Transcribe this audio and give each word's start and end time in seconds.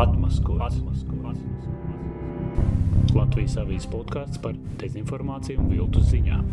Atmaskots. 0.00 0.78
Latvijas 3.12 3.56
avīzes 3.60 3.88
podkāsts 3.92 4.40
par 4.40 4.54
dezinformāciju 4.80 5.60
un 5.60 5.66
viltus 5.74 6.06
ziņām. 6.08 6.46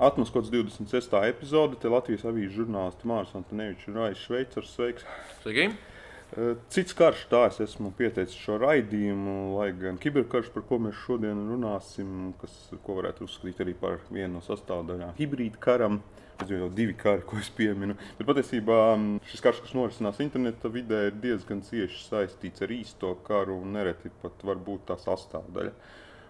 Atmaskots 0.00 0.52
26. 0.52 1.16
epizode, 1.30 1.78
te 1.80 1.88
Latvijas 1.88 2.26
avīzes 2.28 2.58
žurnālisti 2.58 3.08
Mārcis 3.08 3.40
Antonevičs 3.40 3.88
un 3.88 4.02
Raisa 4.02 4.20
Šveicars. 4.26 4.76
Sveiks! 4.76 5.08
Sveiki! 5.40 5.89
Eh, 6.30 6.54
Cits 6.70 6.94
karš, 6.94 7.24
tā 7.26 7.40
es 7.48 7.56
esmu 7.64 7.90
pieteicis 7.98 8.38
šo 8.38 8.60
raidījumu, 8.62 9.32
lai 9.56 9.72
gan 9.74 9.96
kiberkarš, 9.98 10.52
par 10.54 10.62
ko 10.68 10.78
mēs 10.78 10.98
šodien 11.02 11.40
runāsim, 11.50 12.30
kas, 12.38 12.54
ko 12.84 13.00
varētu 13.00 13.26
uzskatīt 13.26 13.62
arī 13.64 13.74
par 13.80 13.98
vienu 14.12 14.36
no 14.36 14.42
sastāvdaļām 14.46 15.16
hibrīda 15.18 15.58
karam. 15.64 15.98
Es 16.40 16.48
jau 16.48 16.70
divi 16.72 16.94
kari, 16.96 17.20
ko 17.28 17.36
es 17.36 17.50
pieminu. 17.52 17.98
Bet 18.16 18.28
patiesībā 18.30 18.76
mm, 18.94 19.18
šis 19.28 19.42
karš, 19.44 19.58
kas 19.66 19.74
norisinās 19.76 20.22
interneta 20.24 20.70
vidē, 20.72 21.02
ir 21.10 21.18
diezgan 21.20 21.60
cieši 21.66 21.98
saistīts 22.06 22.64
ar 22.64 22.72
īsto 22.72 23.10
karu 23.26 23.58
un 23.60 23.74
nereti 23.76 24.08
pat 24.22 24.46
var 24.46 24.62
būt 24.70 24.86
tā 24.88 24.96
sastāvdaļa. 25.02 25.74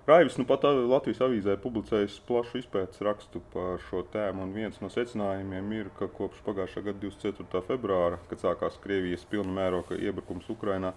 Raivis 0.06 0.38
nu 0.40 0.46
pat 0.48 0.64
Latvijas 0.64 1.20
avīzē 1.26 1.54
publicējis 1.60 2.16
plašu 2.26 2.62
izpētes 2.62 3.02
rakstu 3.04 3.42
par 3.52 3.82
šo 3.84 4.00
tēmu, 4.12 4.46
un 4.46 4.54
viens 4.56 4.78
no 4.80 4.88
secinājumiem 4.90 5.74
ir, 5.76 5.90
ka 5.98 6.08
kopš 6.08 6.40
pagājušā 6.46 6.82
gada 6.86 7.02
24. 7.04 7.60
februāra, 7.68 8.20
kad 8.30 8.40
sākās 8.40 8.78
Krievijas 8.80 9.26
pilna 9.28 9.52
mēroga 9.58 9.98
iebrukums 10.00 10.48
Ukrainā, 10.50 10.94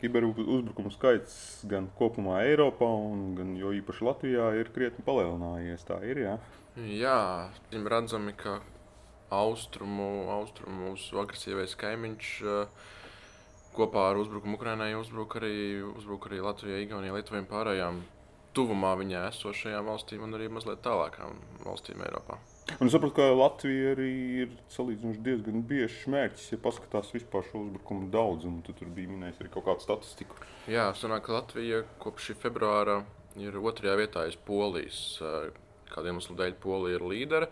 kiberuzbrukumu 0.00 0.92
skaits 0.94 1.36
gan 1.68 1.90
kopumā 2.00 2.40
Eiropā, 2.48 2.88
gan 3.36 3.54
jo 3.60 3.74
īpaši 3.76 4.08
Latvijā 4.08 4.48
ir 4.60 4.72
krietni 4.72 5.04
palielinājies. 5.04 5.84
Tā 5.88 6.00
ir, 6.08 6.24
jā. 6.24 6.34
Jā, 6.80 7.20
redzami, 7.72 8.34
ka 8.40 8.58
austrumu, 9.36 10.30
austrumu 10.32 10.90
mūsu 10.90 11.20
agresīvais 11.20 11.76
kaimiņš 11.80 12.34
uh, 12.48 12.90
kopā 13.76 14.10
ar 14.10 14.20
uzbrukumu 14.20 14.56
Ukrainai 14.56 14.94
uzbruk 14.96 15.36
arī, 15.40 15.56
uzbruk 15.92 16.28
arī 16.30 16.40
Latvijai, 16.44 16.84
Igaunijai, 16.86 17.16
Lietuvai 17.20 17.42
un 17.44 17.50
pārējām 17.50 18.04
tuvumā 18.56 18.94
viņai 18.98 19.26
esošajām 19.28 19.88
valstīm 19.90 20.24
un 20.26 20.36
arī 20.38 20.48
mazliet 20.52 20.82
tālākām 20.84 21.36
valstīm 21.64 22.02
Eiropā. 22.06 22.38
Un 22.80 22.88
es 22.88 22.94
saprotu, 22.96 23.14
ka 23.20 23.28
Latvija 23.36 23.92
arī 23.94 24.10
ir 24.42 24.54
salīdzinoši 24.74 25.22
diezgan 25.22 25.62
bieži 25.68 26.10
mērķis, 26.10 26.48
ja 26.54 26.58
paskatās 26.64 27.12
vispār 27.14 27.46
šo 27.46 27.62
uzbrukumu 27.66 28.10
daudzumu. 28.14 28.64
Tad 28.66 28.80
tur 28.80 28.90
bija 28.96 29.12
minējis 29.12 29.38
arī 29.44 29.52
kaut 29.54 29.68
kādu 29.68 29.86
statistiku. 29.86 30.40
Jā, 30.70 30.88
sanāk, 30.98 31.28
ka 31.28 31.36
Latvija 31.36 31.84
kopš 32.02 32.30
šī 32.30 32.38
februāra 32.42 33.00
ir 33.38 33.58
otrajā 33.60 33.96
vietā 34.00 34.26
aiz 34.26 34.38
Polijas. 34.48 35.00
Kādiem 35.92 36.16
iemeslu 36.16 36.36
dēļ 36.40 36.56
Polija 36.62 36.98
ir 36.98 37.06
līdere. 37.06 37.50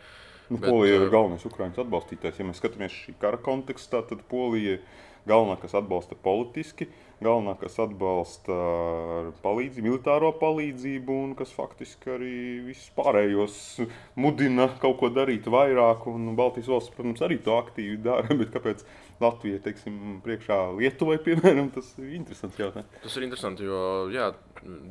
Nu, 0.50 0.58
bet, 0.58 0.68
Polija 0.68 0.98
ir 0.98 1.10
galvenais 1.12 1.46
Ukraiņas 1.46 1.84
atbalstītājs. 1.84 2.40
Ja 2.40 2.48
mēs 2.48 2.60
skatāmies 2.60 2.96
šī 3.04 3.14
kara 3.20 3.38
kontekstā, 3.40 4.02
tad 4.10 4.24
Polija 4.28 4.76
ir 4.76 4.82
galvenā, 5.28 5.56
kas 5.60 5.74
atbalsta 5.78 6.16
politiski, 6.20 6.88
galvenā, 7.24 7.54
kas 7.60 7.78
atbalsta 7.82 8.56
palīdzību, 9.44 9.86
militāro 9.86 10.30
palīdzību, 10.40 11.16
un 11.26 11.32
kas 11.38 11.54
faktiski 11.54 12.12
arī 12.14 12.34
visus 12.66 12.90
pārējos 12.96 13.56
mudina 14.20 14.68
kaut 14.82 14.98
ko 15.00 15.10
darīt 15.14 15.48
vairāk. 15.50 16.08
Un 16.10 16.34
Baltijas 16.38 16.70
valsts, 16.72 16.94
protams, 16.96 17.24
arī 17.24 17.40
to 17.44 17.56
aktīvi 17.56 17.98
dara. 18.04 18.28
Bet 18.40 18.52
kāpēc 18.54 18.84
Latvija 19.22 19.60
teiksim, 19.64 20.18
priekšā 20.24 20.58
Lietuvai, 20.78 21.18
piemēram, 21.24 21.70
tas 21.74 21.92
ir 22.02 22.16
interesants 22.18 22.60
jautājums. 22.60 23.02
Tas 23.04 23.18
ir 23.18 23.28
interesanti, 23.28 23.68
jo 23.68 23.82
jā, 24.12 24.32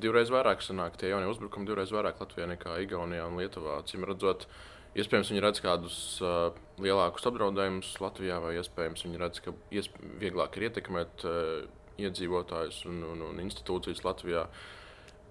divreiz 0.02 0.32
vairāk 0.34 0.64
sanāk 0.64 0.98
tie 1.00 1.12
jaunie 1.12 1.30
uzbrukumi, 1.32 1.68
divreiz 1.68 1.92
vairāk 1.94 2.22
Latvijā 2.24 2.48
nekā 2.54 2.80
Igaunijā 2.86 3.28
un 3.30 3.42
Lietuvā. 3.42 3.82
Cim 3.90 4.08
redzot, 4.08 4.48
Iespējams, 4.94 5.32
viņi 5.34 5.42
redz 5.42 5.62
kādus 5.64 5.98
uh, 6.22 6.52
lielākus 6.82 7.26
apdraudējumus 7.26 7.96
Latvijā, 8.04 8.38
vai 8.44 8.54
iespējams, 8.60 9.08
viņi 9.08 9.22
redz, 9.22 9.42
ka 9.42 9.56
iesp 9.74 9.96
vieglāk 10.22 10.60
ir 10.60 10.68
ietekmēt 10.68 11.26
uh, 11.26 11.64
iedzīvotājus 11.98 12.84
un, 12.92 13.02
un, 13.10 13.24
un 13.32 13.42
institūcijas 13.42 14.04
Latvijā. 14.06 14.46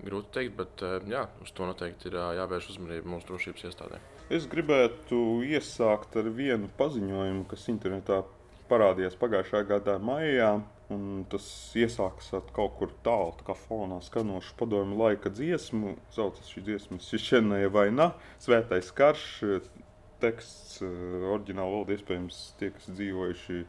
Grūti 0.02 0.32
pateikt, 0.32 0.56
bet 0.58 0.82
uh, 0.82 0.96
jā, 1.06 1.28
uz 1.44 1.54
to 1.54 1.68
noteikti 1.68 2.10
ir 2.10 2.18
uh, 2.18 2.32
jāvērš 2.40 2.72
uzmanība 2.74 3.14
mūsu 3.14 3.30
drošības 3.30 3.68
iestādēm. 3.70 4.10
Es 4.34 4.48
gribētu 4.50 5.42
iesākt 5.46 6.16
ar 6.18 6.30
vienu 6.34 6.70
paziņojumu, 6.78 7.46
kas 7.50 7.68
internetā 7.70 8.22
parādījās 8.70 9.18
pagājušā 9.20 9.62
gada 9.68 9.98
maijā. 10.02 10.56
Un 10.92 11.22
tas 11.32 11.44
iesākas 11.78 12.32
ar 12.36 12.48
kaut 12.56 12.76
kur 12.78 12.90
tālu, 13.06 13.32
tā 13.38 13.46
kā 13.46 13.56
fonā 13.56 14.00
skanošu 14.04 14.56
padomu 14.58 14.98
laika 15.00 15.32
dziesmu. 15.32 15.96
Saucas 16.14 16.50
šī 16.52 16.64
dziesma 16.66 16.98
Šišenēja 17.02 17.70
vai 17.72 17.88
nā, 17.94 18.12
svētais 18.42 18.90
karš. 18.96 19.28
Teksts, 20.22 20.76
oriģināla 20.84 21.66
valoda, 21.66 21.96
iespējams, 21.96 22.42
tie, 22.60 22.68
kas 22.76 22.92
dzīvojuši 22.94 23.64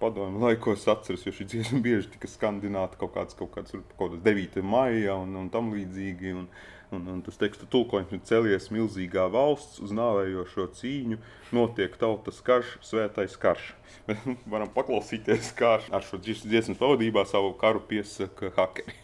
padomu 0.00 0.42
laikos, 0.44 0.84
atceras, 0.92 1.24
jo 1.24 1.32
šī 1.32 1.46
dziesma 1.48 1.80
bieži 1.84 2.10
tika 2.14 2.28
skandināta 2.28 3.00
kaut 3.00 3.14
kāds, 3.14 3.36
kaut 3.38 3.54
kāds, 3.54 3.72
kaut 3.96 4.16
kāds 4.16 4.20
9. 4.26 4.60
maijā 4.66 5.16
un, 5.22 5.32
un 5.40 5.48
tam 5.52 5.72
līdzīgi. 5.72 6.34
Un, 6.36 6.50
Un, 6.93 7.07
un 7.09 7.21
tas 7.25 7.39
teksta 7.41 7.65
tulkojums 7.69 8.13
ir 8.13 8.21
celies 8.29 8.69
milzīgā 8.71 9.25
valsts 9.33 9.81
uz 9.83 9.93
nāvējošo 9.95 10.67
cīņu, 10.77 11.17
notiek 11.55 11.95
tautas 12.01 12.37
karš, 12.45 12.75
svētais 12.85 13.35
karš. 13.41 13.71
Mēs 14.07 14.27
varam 14.53 14.69
paklausīties, 14.75 15.49
kā 15.57 15.79
ar 15.89 16.05
šo 16.05 16.21
dziesmas 16.21 16.77
pavadībā 16.77 17.25
savu 17.29 17.55
karu 17.57 17.81
piesaka 17.89 18.53
hakeri. 18.59 19.01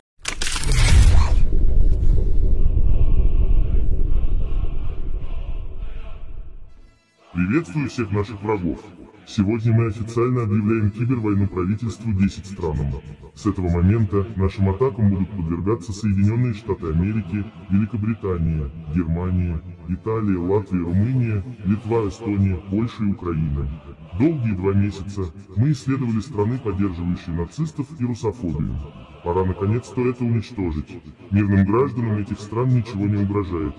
Приветствую 7.34 7.90
всех 7.90 8.12
наших 8.12 8.42
врагов. 8.42 8.84
Сегодня 9.29 9.73
мы 9.73 9.87
официально 9.87 10.45
объявляем 10.45 10.93
кибервойну 10.93 11.49
правительству 11.49 12.13
10 12.13 12.47
странам. 12.47 12.95
С 13.35 13.45
этого 13.45 13.69
момента 13.69 14.25
нашим 14.37 14.69
атакам 14.69 15.11
будут 15.11 15.29
подвергаться 15.31 15.93
Соединенные 15.93 16.55
Штаты 16.55 16.87
Америки, 16.91 17.45
Великобритания, 17.69 18.71
Германия, 18.95 19.61
Италия, 19.89 20.39
Латвия, 20.39 20.79
Румыния, 20.79 21.43
Литва, 21.65 22.09
Эстония, 22.09 22.57
Польша 22.71 23.03
и 23.03 23.11
Украина. 23.11 23.69
Долгие 24.17 24.53
два 24.53 24.73
месяца 24.75 25.23
мы 25.57 25.73
исследовали 25.73 26.21
страны, 26.21 26.59
поддерживающие 26.59 27.35
нацистов 27.35 27.89
и 27.99 28.05
русофобию. 28.05 28.79
Пора 29.25 29.45
наконец-то 29.45 30.09
это 30.09 30.23
уничтожить. 30.23 31.03
Мирным 31.33 31.67
гражданам 31.67 32.19
этих 32.19 32.39
стран 32.39 32.69
ничего 32.69 33.07
не 33.07 33.17
угрожает. 33.17 33.75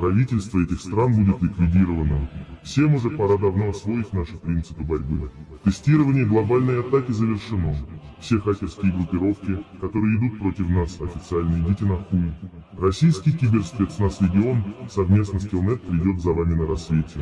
Правительство 0.00 0.60
этих 0.60 0.80
стран 0.80 1.14
будет 1.14 1.42
ликвидировано. 1.42 2.26
Всем 2.62 2.94
уже 2.94 3.10
пора 3.10 3.36
давно 3.36 3.68
освоить 3.68 4.10
наши 4.14 4.34
принципы 4.38 4.82
борьбы. 4.82 5.30
Тестирование 5.62 6.24
глобальной 6.24 6.80
атаки 6.80 7.12
завершено. 7.12 7.76
Все 8.18 8.38
хакерские 8.38 8.92
группировки, 8.92 9.62
которые 9.78 10.16
идут 10.16 10.38
против 10.38 10.70
нас, 10.70 10.98
официально 11.02 11.62
идите 11.62 11.84
на 11.84 11.96
хуй. 11.98 12.32
Российский 12.78 13.32
киберспецназ 13.32 14.22
«Легион» 14.22 14.74
совместно 14.90 15.38
с 15.38 15.46
Килнет 15.46 15.82
придет 15.82 16.18
за 16.22 16.32
вами 16.32 16.54
на 16.54 16.66
рассвете. 16.66 17.20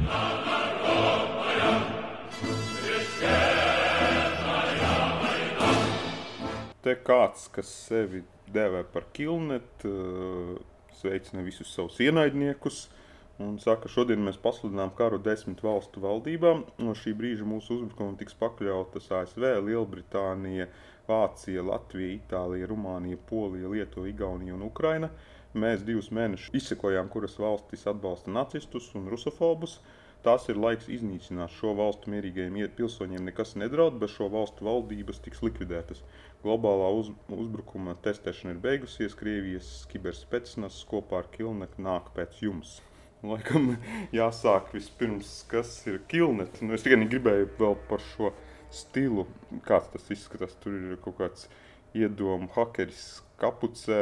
Te 6.80 6.94
kāds, 6.94 7.50
kas 7.52 7.68
sevi 7.88 8.22
dēvē 8.54 8.84
par 8.94 9.04
kilnetu, 9.12 9.90
sveicina 10.98 11.44
visus 11.46 11.70
savus 11.74 11.98
ienaidniekus 12.04 12.86
un 13.38 13.58
saka, 13.62 13.84
ka 13.86 13.92
šodien 13.92 14.22
mēs 14.26 14.38
pasludinām 14.42 14.90
karu 14.98 15.20
desmit 15.22 15.62
valstu 15.62 16.02
valdībām. 16.02 16.64
No 16.82 16.94
šī 16.98 17.14
brīža 17.18 17.46
mūsu 17.46 17.76
uzbrukumam 17.76 18.16
tiks 18.18 18.34
pakļautas 18.38 19.10
ASV, 19.20 19.46
Lielbritānija, 19.68 20.66
Vācija, 21.08 21.62
Latvija, 21.64 22.16
Itālija, 22.18 22.68
Rumānija, 22.68 23.20
Polija, 23.30 23.70
Lietuva, 23.72 24.10
Igaunija 24.10 24.56
un 24.58 24.66
Ukraina. 24.66 25.12
Mēs 25.58 25.86
divus 25.86 26.10
mēnešus 26.12 26.52
izsekojām, 26.58 27.08
kuras 27.12 27.38
valstis 27.40 27.86
atbalsta 27.88 28.34
nacistus 28.34 28.90
un 28.98 29.08
rusofobus. 29.12 29.78
Tas 30.26 30.48
ir 30.50 30.58
laiks 30.58 30.88
iznīcināt 30.90 31.52
šo 31.54 31.76
valstu 31.78 32.10
mierīgajiem 32.10 32.56
pilsoņiem. 32.78 33.28
Nekas 33.28 33.54
nedraud, 33.60 34.00
bet 34.00 34.10
šo 34.10 34.26
valstu 34.32 34.66
valdības 34.66 35.22
tiks 35.22 35.44
likvidētas. 35.46 36.02
Globālā 36.42 36.88
uz, 36.98 37.12
uzbrukuma 37.34 37.94
testēšana 38.02 38.56
ir 38.56 38.62
beigusies. 38.64 39.14
Krievijas 39.18 39.70
kiberspēcnas 39.92 40.80
kopā 40.90 41.22
ar 41.22 41.30
Kilneku 41.36 41.86
nāk 41.86 42.10
pēc 42.18 42.42
jums. 42.42 42.80
Laikam 43.22 43.76
jāsāk 44.18 44.74
vispirms, 44.74 45.30
kas 45.50 45.72
ir 45.86 46.02
Kilnet. 46.10 46.58
Nu, 46.66 46.74
es 46.74 46.86
tikai 46.86 47.06
gribēju 47.06 47.52
vēl 47.62 47.78
par 47.90 48.02
šo 48.10 48.32
stilu, 48.74 49.28
kāds 49.70 49.94
tas 49.94 50.10
izskatās. 50.14 50.58
Tur 50.62 50.74
ir 50.80 50.98
kaut 51.04 51.20
kāds 51.22 51.46
iedomu 51.94 52.50
hakeris 52.58 53.20
kapucē, 53.38 54.00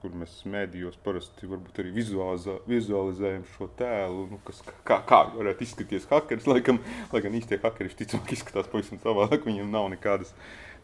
kur 0.00 0.14
mēs 0.16 0.32
mēdījos 0.48 0.96
parasti 1.04 1.48
arī 1.50 1.90
vizualizē, 1.94 2.56
vizualizējam 2.70 3.44
šo 3.54 3.68
tēlu, 3.78 4.26
nu, 4.30 4.38
kas, 4.46 4.62
kā, 4.86 5.00
kā 5.06 5.20
varētu 5.34 5.66
izskatīties 5.66 6.08
hakeris. 6.10 6.48
Laikam, 6.48 6.80
lai 7.12 7.22
gan 7.24 7.36
īstie 7.36 7.60
hakeri 7.62 7.92
ticamāk 7.98 8.32
izskatās 8.36 8.70
pavisam 8.72 9.00
savādāk, 9.02 9.44
viņiem 9.48 9.68
nav 9.72 9.90
nekādas, 9.92 10.32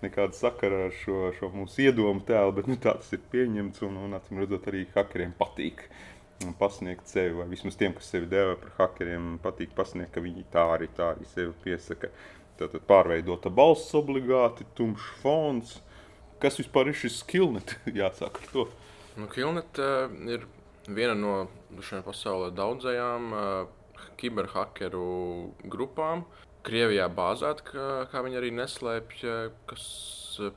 nekāda 0.03 0.37
sakara 0.37 0.87
ar 0.89 0.99
šo, 1.05 1.31
šo 1.39 1.51
mūsu 1.55 1.87
iedomu 1.87 2.25
tēlu, 2.29 2.53
bet 2.59 2.69
nu, 2.69 2.77
tā 2.77 2.99
tas 2.99 3.15
ir 3.17 3.25
pieņemts 3.33 3.87
un, 3.89 3.97
un 4.05 4.19
acīm 4.19 4.43
redzot, 4.43 4.69
arī 4.73 4.85
hakeriem 4.97 5.33
patīk. 5.39 5.89
pasniegt 6.59 7.09
sevi, 7.09 7.33
vai 7.39 7.47
vismaz 7.49 7.79
tiem, 7.81 7.95
kas 7.97 8.11
sevi 8.13 8.27
dēvē 8.29 8.59
par 8.61 8.73
hakeriem, 8.83 9.39
patīk 9.41 9.71
pasniegt, 9.75 10.13
ka 10.13 10.21
viņi 10.21 10.45
tā 10.53 10.67
arī, 10.75 10.91
tā 10.93 11.15
arī 11.15 11.25
sevi 11.31 11.55
piesaka. 11.65 12.11
Tātad 12.61 12.85
pārveidota 12.89 13.49
balss 13.53 13.95
obligāti, 13.97 14.65
tumšs 14.77 15.09
fons. 15.23 15.79
Kas 16.43 16.59
vispār 16.61 16.91
ir 16.91 16.99
šis 16.99 17.23
skillnet? 17.23 17.77
Jāsāk 18.01 18.43
ar 18.43 18.51
to. 18.53 18.67
Nu, 19.17 19.29
Kilnet 19.33 19.81
uh, 19.81 20.13
ir 20.29 20.45
viena 20.87 21.15
no 21.17 21.37
šiem 21.81 22.05
pasaulē 22.05 22.51
daudzajām 22.57 23.31
uh, 23.33 24.03
kiberhakeru 24.21 25.07
grupām. 25.73 26.27
Krievijā 26.67 27.07
bāzēta, 27.13 27.65
kā, 27.65 27.87
kā 28.11 28.23
viņi 28.27 28.41
arī 28.41 28.51
neslēpj, 28.57 29.21
kas 29.71 29.85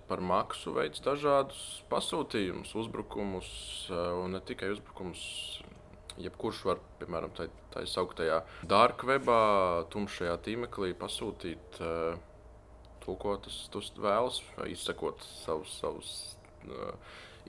par 0.09 0.23
maksu 0.25 0.73
veids 0.75 1.03
dažādus 1.05 1.59
pasūtījumus, 1.91 2.71
uzbrukumus, 2.81 3.49
un 3.93 4.33
ne 4.35 4.41
tikai 4.41 4.71
uzbrukumus. 4.73 5.21
Jebkurš 6.19 6.63
var, 6.67 6.81
piemēram, 6.99 7.31
tā, 7.37 7.45
tā 7.71 7.85
sauktajā 7.87 8.41
dark 8.67 9.05
webā, 9.07 9.85
tumšajā 9.93 10.33
tīmeklī 10.43 10.91
pasūtīt 10.99 11.77
uh, 11.79 12.17
ko 13.19 13.37
tas, 13.43 13.57
tas 13.73 13.89
vēlas, 13.97 14.41
vai 14.57 14.69
izsekot 14.73 15.23
savus, 15.43 15.73
savus 15.81 16.11
uh, 16.67 16.93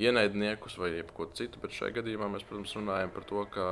ienaidniekus 0.00 0.78
vai 0.80 0.92
ko 1.14 1.28
citu. 1.36 1.60
Bet 1.62 1.76
šajā 1.76 2.00
gadījumā 2.00 2.30
mēs, 2.32 2.46
protams, 2.48 2.76
runājam 2.78 3.12
par 3.14 3.26
to, 3.28 3.44
ka 3.54 3.66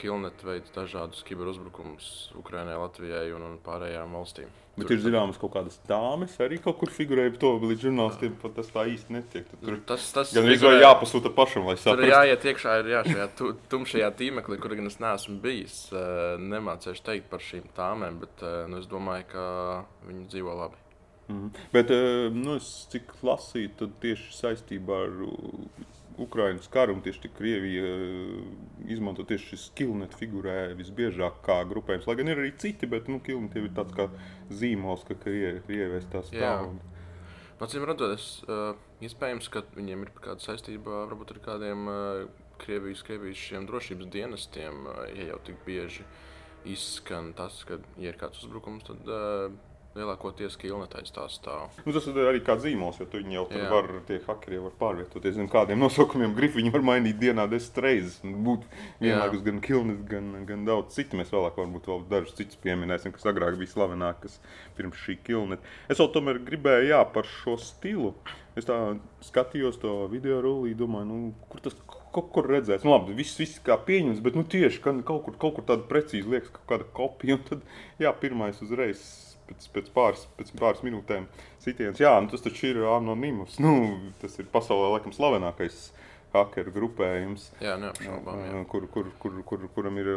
Kilnet 0.00 0.40
veids 0.42 0.70
dažādus 0.74 1.20
kiberuzbrukumus 1.28 2.32
Ukraiņai, 2.40 2.76
Latvijai 2.80 3.32
un, 3.36 3.42
un 3.42 3.58
pārējām 3.64 4.14
valstīm. 4.16 4.48
Bet 4.74 4.88
tur 4.88 4.96
ir 4.96 5.02
zināmas 5.04 5.36
kaut 5.38 5.52
kādas 5.54 5.76
dāmas, 5.86 6.32
arī 6.42 6.56
kaut 6.58 6.78
kur 6.80 6.90
figurēja 6.90 7.36
to 7.38 7.52
līdz 7.62 7.84
žurnālistiem. 7.84 8.32
Tas 8.56 8.72
tā 8.74 8.82
īsti 8.90 9.12
netiek. 9.14 9.44
Tad 9.52 9.60
tur 9.62 9.76
tas 9.86 10.06
tas 10.16 10.32
gan 10.34 10.48
figurē- 10.48 10.80
jāpasūta 10.82 11.30
pašam, 11.36 11.68
lai 11.68 11.76
Tur 11.76 11.82
saprastu. 11.84 12.08
ir 12.08 12.14
jāiet 12.14 12.46
iekšā 12.50 12.78
ir, 12.80 12.88
jā, 12.94 13.02
šajā 13.06 13.28
tu, 13.38 13.52
tumšajā 13.70 14.08
tīmeklī, 14.18 14.58
kur 14.58 14.74
gan 14.74 14.86
es 14.90 14.96
neesmu 14.98 15.36
bijis. 15.44 15.76
eh, 15.92 16.38
Nemācīšu 16.42 17.04
teikt 17.06 17.28
par 17.30 17.38
šīm 17.38 17.68
tāmēm, 17.76 18.18
bet 18.24 18.42
eh, 18.42 18.64
nu, 18.66 18.78
es 18.82 18.86
domāju, 18.90 19.28
ka 19.30 19.84
viņi 20.08 20.26
dzīvo 20.32 20.56
labi. 20.58 20.80
Mhm. 21.28 21.48
Bet, 21.72 21.90
eh, 21.94 22.30
nu, 22.34 22.56
es, 22.56 22.86
cik 22.90 23.14
lasīju, 23.22 23.76
tad 23.78 23.94
tieši 24.02 24.32
saistībā 24.42 25.04
ar 25.06 25.14
Ukraiņas 26.18 26.68
karu 26.70 26.94
un 26.94 27.00
tieši 27.02 27.30
Krievija 27.38 27.86
izmanto 28.90 29.24
tieši 29.28 29.54
šis 29.54 29.66
kilnet 29.78 30.14
figurē 30.18 30.74
visbiežāk 30.78 31.40
kā 31.46 31.60
grupējums. 31.70 32.08
Lai 32.08 32.16
gan 32.20 32.28
ir 32.32 32.40
arī 32.42 32.52
citi, 32.58 32.88
bet 32.90 33.08
nu, 33.08 33.20
kilnet 33.24 33.56
ir 33.56 33.70
tāds 33.76 33.94
kā 33.96 34.08
zīmols, 34.50 35.06
ka 35.08 35.14
Krievi- 35.14 35.62
Krievijas 35.66 36.06
tā. 36.12 36.24
Acīm 37.64 37.84
redzot, 37.88 38.12
es, 38.18 38.24
uh, 38.50 38.74
iespējams, 39.00 39.46
ka 39.48 39.62
viņiem 39.76 40.02
ir 40.04 40.10
kāda 40.20 40.42
saistība 40.42 41.04
varbūt 41.08 41.30
ar 41.32 41.38
kādiem 41.46 41.86
uh, 41.88 42.24
Krievijas, 42.60 43.00
Krievijas 43.06 43.40
šiem 43.40 43.64
drošības 43.70 44.10
dienestiem. 44.12 44.82
Uh, 44.90 45.04
ja 45.16 45.30
jau 45.30 45.38
tik 45.46 45.62
bieži 45.64 46.04
izskan 46.68 47.32
tas, 47.38 47.62
ka, 47.64 47.78
ja 47.96 48.12
ir 48.12 48.18
kāds 48.20 48.42
uzbrukums, 48.44 48.84
tad 48.84 49.08
uh, 49.08 49.54
lielākoties 49.94 50.56
Kilnetais 50.58 51.12
tā 51.14 51.24
stāv. 51.30 51.74
Nu, 51.86 51.94
tas 51.94 52.06
ir 52.10 52.18
arī 52.26 52.40
kā 52.44 52.56
zīmols, 52.60 52.98
jo 53.00 53.06
viņi 53.10 53.36
jau 53.38 53.44
tur 53.50 53.62
Jā. 53.62 53.70
var, 53.70 53.90
tie 54.08 54.18
hakeri 54.26 54.60
var 54.64 54.74
pārvietoties. 54.80 55.36
Zem 55.38 55.48
kādiem 55.50 55.80
nosaukumiem 55.82 56.34
gribi 56.34 56.58
viņi 56.60 56.72
var 56.74 56.84
mainīt 56.86 57.20
dienā 57.20 57.46
desmit 57.50 57.82
reizes. 57.84 58.18
un 58.26 58.36
Būt 58.44 58.66
vienlaikus 59.02 59.44
gan 59.46 59.60
kilnis, 59.64 60.00
gan, 60.10 60.32
gan 60.48 60.64
daudz 60.66 60.96
citu. 60.96 61.18
Mēs 61.20 61.30
vēlāk 61.34 61.58
varbūt 61.60 61.90
vēl 61.90 62.06
dažus 62.10 62.38
citus 62.38 62.58
pieminēsim, 62.64 63.14
kas 63.14 63.28
agrāk 63.30 63.58
bija 63.60 63.74
slavenākas 63.74 64.40
pirms 64.78 64.98
šī 65.04 65.18
kilnet. 65.26 65.62
Es 65.88 66.02
vēl 66.02 66.10
tomēr 66.14 66.42
gribēju, 66.48 66.90
jā, 66.90 67.02
par 67.14 67.28
šo 67.30 67.54
stilu. 67.62 68.16
Es 68.58 68.66
tā 68.66 68.76
skatījos 69.26 69.80
to 69.82 70.04
video 70.10 70.40
rullī, 70.42 70.74
domāju, 70.78 71.06
nu, 71.10 71.34
kur 71.50 71.62
tas 71.62 71.74
kaut 72.14 72.30
kur 72.34 72.46
redzēts. 72.46 72.86
Nu, 72.86 72.92
labi, 72.94 73.14
viss, 73.18 73.38
viss 73.40 73.62
kā 73.62 73.74
pieņems, 73.88 74.22
bet 74.22 74.38
nu, 74.38 74.44
tieši 74.46 74.82
ka 74.82 74.94
kaut 75.06 75.24
kur, 75.26 75.38
kaut 75.42 75.56
kur 75.58 75.66
tāda 75.66 75.86
precīzi 75.90 76.30
liekas, 76.30 76.52
ka 76.54 76.62
kaut 76.62 76.70
kāda 76.70 76.90
kopija. 76.94 77.38
Un 77.38 77.46
tad, 77.48 77.64
jā, 78.02 78.12
pirmais 78.22 78.60
uzreiz 78.62 79.02
pēc, 79.48 79.68
pēc, 79.74 79.90
pāris, 79.94 80.24
pēc 80.38 80.54
pāris 80.58 80.82
minūtēm 80.86 81.28
sitiens. 81.62 82.00
Jā, 82.02 82.16
nu, 82.22 82.30
tas 82.32 82.44
taču 82.44 82.70
ir 82.72 82.82
anonīms. 82.88 83.58
Nu, 83.62 83.74
tas 84.22 84.38
ir 84.40 84.50
pasaulē 84.52 84.94
laikam 84.96 85.14
slavenākais 85.14 85.88
hakeru 86.34 86.72
grupējums. 86.74 87.48
Jā, 87.62 87.76
neapšaubām. 87.80 88.40
Jā. 88.42 88.54
Uh, 88.60 88.64
Kur, 88.70 88.88
kur, 88.90 89.10
kur, 89.22 89.36
kur, 89.46 89.66
kuram 89.76 90.00
ir 90.02 90.14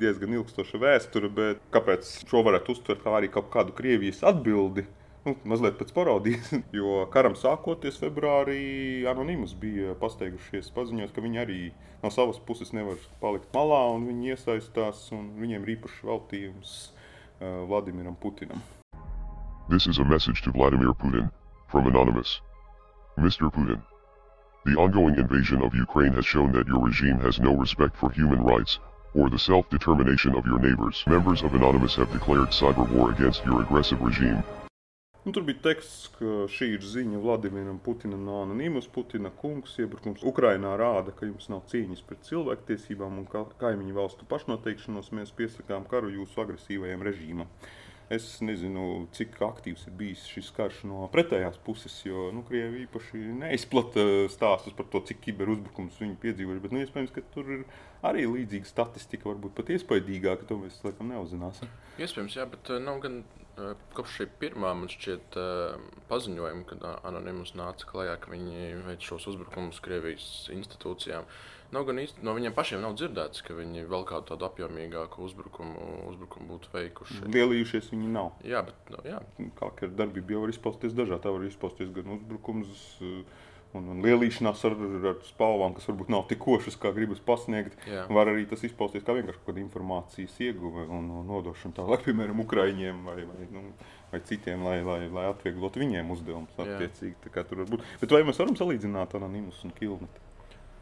diezgan 0.00 0.34
ilgstoša 0.38 0.80
vēsture, 0.82 1.30
bet 1.34 1.60
kāpēc 1.74 2.08
šo 2.26 2.42
varētu 2.46 2.74
uztvert 2.74 3.04
kā 3.04 3.14
arī 3.18 3.30
kaut 3.32 3.52
kādu 3.54 3.76
Krievijas 3.76 4.24
atbildi? 4.26 4.86
Nu, 5.20 5.34
mazliet 5.44 5.76
pēc 5.76 5.90
parodijas, 5.92 6.48
jo 6.78 7.02
karam 7.12 7.34
sākoties 7.36 8.00
februārī, 8.00 8.60
Anonīms 9.10 9.52
bija 9.60 9.92
pasteigušies, 10.00 10.72
paziņot, 10.72 11.12
ka 11.12 11.24
viņi 11.24 11.42
arī 11.42 11.58
no 12.00 12.08
savas 12.14 12.40
puses 12.40 12.72
nevar 12.72 12.96
palikt 13.20 13.52
malā 13.52 13.82
un 13.92 14.08
viņi 14.08 14.32
iesaistās 14.34 15.10
un 15.12 15.34
viņiem 15.42 15.66
ir 15.66 15.74
īpašs 15.76 16.00
veltījums 16.08 16.78
uh, 17.40 17.66
Vladimiram 17.66 18.16
Putinam. 18.16 18.60
This 19.68 19.86
is 19.86 19.98
a 19.98 20.04
message 20.04 20.42
to 20.42 20.52
Vladimir 20.52 20.92
Putin 20.92 21.30
from 21.68 21.86
Anonymous. 21.86 22.40
Mr. 23.18 23.52
Putin. 23.52 23.82
The 24.66 24.76
ongoing 24.76 25.16
invasion 25.16 25.62
of 25.62 25.74
Ukraine 25.74 26.12
has 26.14 26.26
shown 26.26 26.52
that 26.52 26.66
your 26.66 26.84
regime 26.84 27.18
has 27.20 27.40
no 27.40 27.54
respect 27.54 27.96
for 27.96 28.10
human 28.10 28.42
rights 28.42 28.78
or 29.14 29.30
the 29.30 29.38
self 29.38 29.68
determination 29.70 30.34
of 30.34 30.46
your 30.46 30.58
neighbors. 30.58 31.02
Members 31.06 31.42
of 31.42 31.54
Anonymous 31.54 31.96
have 31.96 32.12
declared 32.12 32.50
cyber 32.50 32.88
war 32.90 33.10
against 33.10 33.44
your 33.44 33.62
aggressive 33.62 34.00
regime. 34.00 34.42
Nu, 35.24 35.32
tur 35.36 35.44
bija 35.44 35.58
teksts, 35.66 36.06
ka 36.16 36.46
šī 36.48 36.70
ir 36.78 36.84
ziņa 36.88 37.18
Vladimiram 37.20 37.76
Putinam 37.84 38.22
no 38.24 38.38
Anonīmas. 38.40 38.86
Putina 38.88 39.28
kungs 39.42 39.74
iebrukums 39.82 40.22
Ukrainā 40.24 40.70
rāda, 40.80 41.12
ka 41.12 41.28
jums 41.28 41.50
nav 41.52 41.66
cīņas 41.68 42.00
pret 42.08 42.24
cilvēktiesībām 42.30 43.18
un 43.20 43.26
ka 43.28 43.42
kaimiņu 43.60 43.98
valstu 43.98 44.24
pašnoteikšanos 44.30 45.12
mēs 45.18 45.34
piesakām 45.36 45.84
karu 45.90 46.08
jūsu 46.14 46.40
agresīvajam 46.40 47.04
režīmam. 47.04 47.52
Es 48.10 48.30
nezinu, 48.40 48.86
cik 49.14 49.36
aktīvs 49.44 49.84
ir 49.86 49.98
bijis 50.00 50.24
šis 50.32 50.48
karš 50.56 50.80
no 50.88 51.04
pretējās 51.12 51.60
puses, 51.68 52.00
jo 52.02 52.30
nu, 52.34 52.40
Krievija 52.48 52.88
īpaši 52.88 53.20
neizplata 53.44 54.06
stāstus 54.32 54.74
par 54.74 54.88
to, 54.90 55.04
cik 55.04 55.20
kiberuzbrukums 55.28 56.00
viņi 56.00 56.16
piedzīvojuši. 56.24 56.64
Bet 56.64 56.74
nu, 56.74 56.80
iespējams, 56.86 57.12
ka 57.14 57.28
tur 57.36 57.52
ir 57.58 57.68
arī 58.06 58.24
līdzīga 58.28 58.68
statistika, 58.68 59.28
varbūt 59.30 59.54
pat 59.58 59.70
iespaidīgāka. 59.76 60.48
To 60.48 60.60
mēs 60.62 60.80
laikam 60.86 61.12
neuzzināsim. 61.12 61.70
Iespējams, 62.00 62.36
jā, 62.38 62.48
bet 62.50 62.72
eh, 62.72 62.80
nav 62.82 63.00
gan 63.04 63.20
eh, 63.22 63.72
kopš 63.96 64.18
šī 64.20 64.28
pirmā 64.42 64.72
man 64.78 64.90
šķiet 64.92 65.38
eh, 65.40 65.78
paziņojuma, 66.10 66.66
kad 66.72 66.84
Anonīms 67.10 67.54
nāca 67.60 67.88
klajā, 67.90 68.18
ka 68.22 68.32
viņi 68.34 68.84
veic 68.88 69.06
šos 69.06 69.28
uzbrukumus 69.32 69.82
Krievijas 69.84 70.28
institūcijām. 70.54 71.28
Nav 71.70 71.84
gan 71.86 72.00
īsti 72.02 72.24
no 72.26 72.32
viņiem 72.34 72.54
pašiem 72.54 72.80
nav 72.82 72.96
dzirdēts, 72.98 73.44
ka 73.46 73.54
viņi 73.54 73.84
vēl 73.90 74.02
kādu 74.08 74.32
tādu 74.32 74.46
apjomīgāku 74.48 75.22
uzbrukumu, 75.22 75.84
uzbrukumu 76.10 76.48
būtu 76.50 76.72
veikuši. 76.72 77.20
Lielījušies 77.30 77.92
viņi 77.92 78.10
nav. 78.10 78.32
Jā, 78.42 78.64
bet 78.66 78.90
nu, 78.90 78.98
jā, 79.06 79.20
kā 79.58 79.68
ar 79.70 79.94
darbību 80.00 80.34
jau 80.34 80.42
var 80.42 80.50
izpausties 80.50 80.96
dažādi. 80.98 81.22
Tā 81.22 81.34
var 81.36 81.46
izpausties 81.46 81.92
gan 81.94 82.10
uzbrukums, 82.16 82.82
eh, 83.06 83.46
un, 83.78 83.86
un 83.94 84.00
lielīšanās 84.04 84.64
ar, 84.68 84.74
ar 85.12 85.18
spalvām, 85.28 85.74
kas 85.76 85.88
varbūt 85.90 86.10
nav 86.12 86.24
tik 86.30 86.40
košas, 86.42 86.78
kā 86.80 86.92
gribas 86.96 87.22
pasniegt. 87.26 87.76
Jā. 87.90 88.06
Var 88.10 88.32
arī 88.32 88.46
tas 88.50 88.64
izpausties 88.66 89.04
kā 89.06 89.14
vienkārši 89.16 89.40
kaut 89.42 89.52
kāda 89.52 89.62
informācijas 89.64 90.36
ieguve 90.46 90.86
un, 90.88 91.10
un 91.20 91.28
nodošana 91.30 91.76
tālāk, 91.78 92.04
piemēram, 92.08 92.42
Ukraiņiem 92.46 93.04
vai, 93.06 93.18
vai, 93.28 93.46
nu, 93.54 93.64
vai 94.10 94.22
citiem, 94.26 94.66
lai, 94.66 94.80
lai, 94.86 95.04
lai 95.12 95.28
atvieglotu 95.30 95.84
viņiem 95.84 96.10
uzdevumus. 96.16 96.58
Attiecīgi. 96.60 97.32
Tur 97.40 97.62
var 97.62 97.72
būt. 97.76 97.86
Bet 98.02 98.16
vai 98.16 98.24
mēs 98.26 98.42
varam 98.42 98.58
salīdzināt 98.58 99.16
anonīmus 99.18 99.62
un 99.66 99.74
kilnetu? 99.78 100.28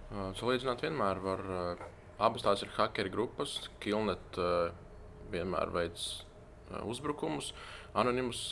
Uh, 0.08 0.30
Salīdzināt 0.38 0.82
vienmēr 0.86 1.20
var. 1.20 1.46
uh, 1.52 1.86
Abas 2.18 2.42
tās 2.42 2.64
ir 2.64 2.72
hackeri 2.74 3.12
grupas. 3.14 3.68
Kilnet 3.82 4.38
uh, 4.42 4.72
vienmēr 5.30 5.70
veids 5.70 6.06
uh, 6.72 6.80
uzbrukumus. 6.90 7.52
Anonīms, 7.52 7.77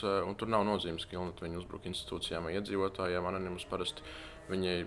uh, 0.04 0.22
un 0.26 0.36
tur 0.38 0.48
nav 0.52 0.64
nozīmes, 0.66 1.04
ka 1.04 1.14
Kilnet 1.14 1.42
viņu 1.42 1.60
uzbruk 1.60 1.88
institūcijām 1.90 2.48
vai 2.48 2.54
iedzīvotājiem. 2.56 3.26
Anonīms 3.28 3.66
parasti 3.70 4.04
viņi 4.50 4.86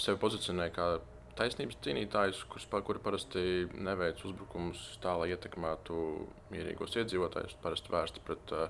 sevi 0.00 0.18
pozicionē 0.20 0.70
kā 0.74 0.96
taisnības 1.36 1.78
cīnītājus, 1.84 2.42
kurus, 2.50 2.66
kuri 2.88 3.02
parasti 3.04 3.40
neveic 3.76 4.22
uzbrukumus 4.24 4.82
tā, 5.04 5.14
lai 5.20 5.30
ietekmētu 5.34 5.96
mierīgos 6.52 6.96
iedzīvotājus. 6.96 7.58
Parasti 7.62 7.92
vērsti 7.92 8.24
pret 8.26 8.54
uh, 8.56 8.68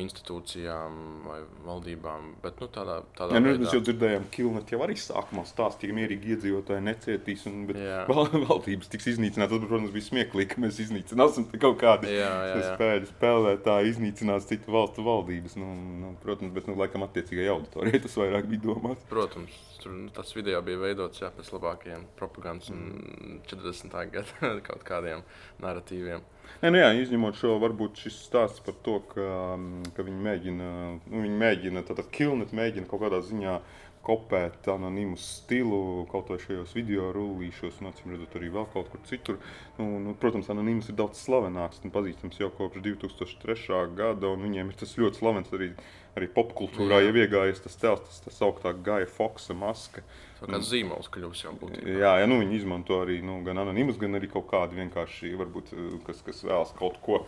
institūcijām 0.00 0.94
vai 1.26 1.38
valdībām. 1.66 2.28
Bet, 2.42 2.60
nu, 2.62 2.68
tādā, 2.72 3.00
tādā 3.16 3.36
Ja, 3.36 3.42
nu, 3.42 3.52
mēs 3.60 3.74
jau 3.74 3.82
dzirdējām, 3.84 4.24
ka 4.28 4.34
Kilnet 4.36 4.72
jau 4.72 4.80
arī 4.84 4.96
sākumā 5.00 5.44
stāstīja, 5.48 5.92
ka 5.92 5.98
mierīgi 5.98 6.32
iedzīvotāji 6.36 6.84
necietīs, 6.86 7.44
un 7.50 7.66
val, 8.08 8.30
valdības 8.50 8.92
tiks 8.92 9.10
iznīcinātas. 9.14 9.58
Tas, 9.58 9.68
protams, 9.68 9.92
bija 9.94 10.08
smieklīgi, 10.08 10.48
ka 10.54 10.62
mēs 10.64 10.80
iznīcināsim 10.86 11.48
kaut 11.52 11.78
kādu 11.82 12.08
spēļu 12.08 13.10
spēlētāju, 13.12 13.92
iznīcinās 13.92 14.48
citu 14.48 14.72
valstu 14.74 15.04
valdības. 15.06 15.58
Nu, 15.60 15.68
nu, 16.02 16.14
protams, 16.24 16.54
bet 16.56 16.70
nu, 16.70 16.78
laikam 16.80 17.04
attiecīgai 17.08 17.50
auditorijai 17.52 18.02
tas 18.06 18.16
vairāk 18.20 18.48
bija 18.50 18.64
domāts. 18.70 19.04
Protams, 19.12 19.56
tur, 19.82 19.96
nu, 19.98 20.08
tas 20.16 20.32
video 20.36 20.62
bija 20.64 20.80
veidots 20.86 21.20
jā, 21.20 21.32
pēc 21.36 21.52
labākajiem 21.52 22.08
propagandas 22.16 22.72
un 22.72 23.42
40. 23.50 23.98
gada 24.16 24.52
kaut 24.68 24.86
kādiem 24.88 25.26
narratīviem. 25.62 26.24
Nē, 26.60 26.70
nu, 26.70 26.78
jā, 26.78 26.90
izņemot 27.00 27.38
šo, 27.40 27.56
varbūt 27.62 28.04
šis 28.04 28.18
stāsts 28.28 28.62
par 28.66 28.76
to, 28.86 28.98
ka, 29.14 29.28
mm, 29.56 29.94
ka 29.96 30.04
viņi 30.06 30.26
mēģina, 30.26 30.68
nu, 31.08 31.22
viņi 31.24 31.38
mēģina 31.40 31.86
tātad 31.88 32.10
Kilnet 32.14 32.52
mēģina 32.54 32.90
kaut 32.90 33.02
kādā 33.06 33.22
ziņā 33.24 33.56
kopēt 34.02 34.66
anonīmu 34.70 35.14
stilu 35.20 36.02
kaut 36.10 36.32
vai 36.32 36.38
šajos 36.42 36.74
video 36.74 37.10
rullīšos, 37.14 37.78
un 37.80 37.90
acīm 37.92 38.14
redzot, 38.14 38.34
arī 38.38 38.50
vēl 38.54 38.66
kaut 38.72 38.90
kur 38.90 39.02
citur. 39.06 39.38
Nu, 39.78 39.86
nu, 40.02 40.14
protams, 40.18 40.50
anonīms 40.52 40.90
ir 40.90 40.98
daudz 40.98 41.22
slavenāks 41.22 41.82
un 41.86 41.94
pazīstams 41.94 42.40
jau 42.40 42.50
kopš 42.56 42.82
2003. 42.82 43.78
gada, 43.98 44.32
un 44.32 44.42
viņiem 44.46 44.72
ir 44.72 44.80
tas 44.82 44.96
ļoti 44.98 45.22
slavens 45.22 45.54
arī, 45.54 45.70
arī 46.18 46.30
popkultūrā 46.34 47.02
jau 47.06 47.14
iegājies 47.14 47.62
tas 47.62 47.78
tēls, 47.78 48.02
tas, 48.08 48.20
tas 48.26 48.42
augtā 48.48 48.74
Gaja 48.74 49.10
Foksa 49.10 49.54
maska. 49.54 50.02
Tā 50.02 50.31
kā 50.50 50.60
zīmols 50.66 51.10
kļūst 51.14 51.46
jau 51.46 51.54
būtībā. 51.60 51.96
Jā, 52.02 52.12
jā 52.22 52.28
nu, 52.28 52.38
viņi 52.42 52.58
izmanto 52.60 53.00
arī 53.04 53.20
nu, 53.24 53.40
gan 53.46 53.62
anonīmus, 53.62 54.00
gan 54.00 54.18
arī 54.18 54.30
kaut 54.32 54.48
kādi 54.50 54.78
vienkārši, 54.80 55.34
varbūt, 55.40 55.74
kas, 56.06 56.22
kas 56.26 56.44
vēlas 56.46 56.74
kaut 56.78 57.00
ko 57.04 57.24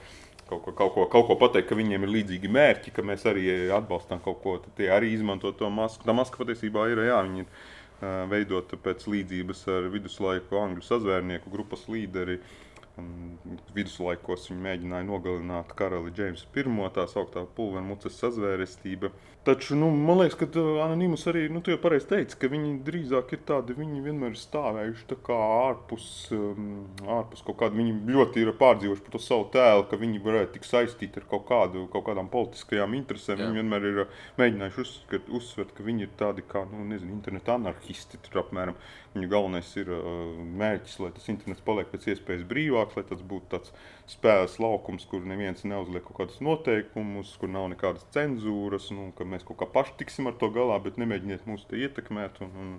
kaut 0.48 0.60
ko, 0.60 0.72
kaut, 0.76 0.92
ko, 0.92 1.06
kaut 1.08 1.28
ko 1.28 1.36
pateikt, 1.40 1.70
ka 1.70 1.78
viņiem 1.78 2.04
ir 2.04 2.12
līdzīgi 2.18 2.50
mērķi, 2.52 2.92
ka 2.94 3.04
mēs 3.06 3.24
arī 3.30 3.46
atbalstām 3.72 4.20
kaut 4.24 4.42
ko, 4.42 4.58
tie 4.76 4.90
arī 4.92 5.14
izmanto 5.14 5.52
to 5.56 5.70
masku. 5.72 6.04
Tā 6.04 6.12
maska 6.16 6.40
patiesībā 6.42 6.84
ir, 6.92 7.00
jā, 7.08 7.22
viņi 7.24 7.44
ir 7.44 7.48
uh, 7.48 7.64
veidota 8.30 8.78
pēc 8.80 9.06
līdzības 9.10 9.64
ar 9.72 9.88
viduslaiku 9.94 10.60
angļu 10.60 10.84
sazvērnieku 10.84 11.52
grupas 11.52 11.86
līderi. 11.88 12.40
Viduslaikos 13.74 14.50
viņi 14.52 14.62
mēģināja 14.68 15.06
nogalināt 15.08 15.72
karali 15.74 16.12
Džeimsu 16.14 16.46
I, 16.46 16.90
tā 16.94 17.08
sauktā 17.10 17.42
pulvermucas 17.56 18.20
sazvērestība. 18.20 19.10
Taču, 19.44 19.74
nu, 19.76 19.90
man 19.92 20.22
liekas, 20.22 20.38
ka 20.40 20.46
uh, 20.56 20.78
Anonīmus 20.80 21.26
arī, 21.28 21.42
nu, 21.52 21.60
jau 21.68 21.76
pareizi 21.82 22.06
teici, 22.08 22.36
ka 22.40 22.48
viņi 22.48 22.78
drīzāk 22.86 23.34
ir 23.36 23.42
tādi, 23.44 23.74
viņi 23.76 24.00
vienmēr 24.06 24.32
ir 24.32 24.40
stāvējuši 24.40 25.04
tā 25.10 25.36
ārpus, 25.36 26.06
um, 26.32 26.70
ārpus 27.18 27.44
kaut 27.44 27.58
kāda, 27.60 27.76
viņi 27.76 27.92
ļoti 28.08 28.40
ir 28.40 28.54
pārdzīvojuši 28.56 29.04
par 29.04 29.12
to 29.12 29.20
savu 29.20 29.44
tēlu, 29.52 29.84
ka 29.90 29.98
viņi 30.00 30.22
varētu 30.24 30.54
tik 30.54 30.64
saistīti 30.64 31.20
ar 31.20 31.28
kaut 31.28 31.44
kādu, 31.50 31.84
kaut 31.92 32.06
kādām 32.08 32.30
politiskajām 32.32 32.96
interesēm. 32.96 33.42
Jā. 33.42 33.50
Viņi 33.50 33.60
vienmēr 33.60 33.88
ir 33.90 34.00
uh, 34.06 34.18
mēģinājuši 34.40 34.80
uzsvert, 34.86 35.28
uzsvert, 35.40 35.76
ka 35.76 35.88
viņi 35.90 36.08
ir 36.08 36.16
tādi 36.24 36.46
kā, 36.48 36.64
nu, 36.72 36.88
nezinu, 36.94 37.12
interneta 37.12 37.58
anarchisti 37.58 38.22
tur 38.24 38.46
apmēram. 38.46 38.80
Viņu 39.12 39.28
galvenais 39.30 39.76
ir 39.76 39.92
uh, 39.92 40.40
mērķis, 40.64 40.96
lai 41.04 41.12
tas 41.18 41.28
internets 41.30 41.68
paliek 41.68 41.92
pēc 41.92 42.08
iespējas 42.14 42.48
brīvāks, 42.48 42.96
lai 42.96 43.04
tas 43.12 43.20
būtu 43.20 43.52
tāds 43.52 43.76
spēles 44.10 44.58
laukums, 44.60 45.06
kur 45.08 45.24
neviens 45.24 45.64
neuzliek 45.64 46.04
kaut 46.04 46.18
kādus 46.20 46.40
noteikumus, 46.44 47.32
kur 47.40 47.50
nav 47.52 47.70
nekādas 47.72 48.04
cenzūras, 48.14 48.90
nu, 48.94 49.10
ka 49.16 49.26
mēs 49.28 49.46
kaut 49.48 49.62
kā 49.62 49.68
paši 49.76 49.96
tiksim 50.02 50.28
ar 50.28 50.36
to 50.40 50.50
galā, 50.54 50.76
bet 50.84 51.00
nemēģiniet 51.00 51.46
mūs 51.48 51.64
te 51.70 51.80
ietekmēt. 51.80 52.42
Un, 52.44 52.52
un, 52.64 52.74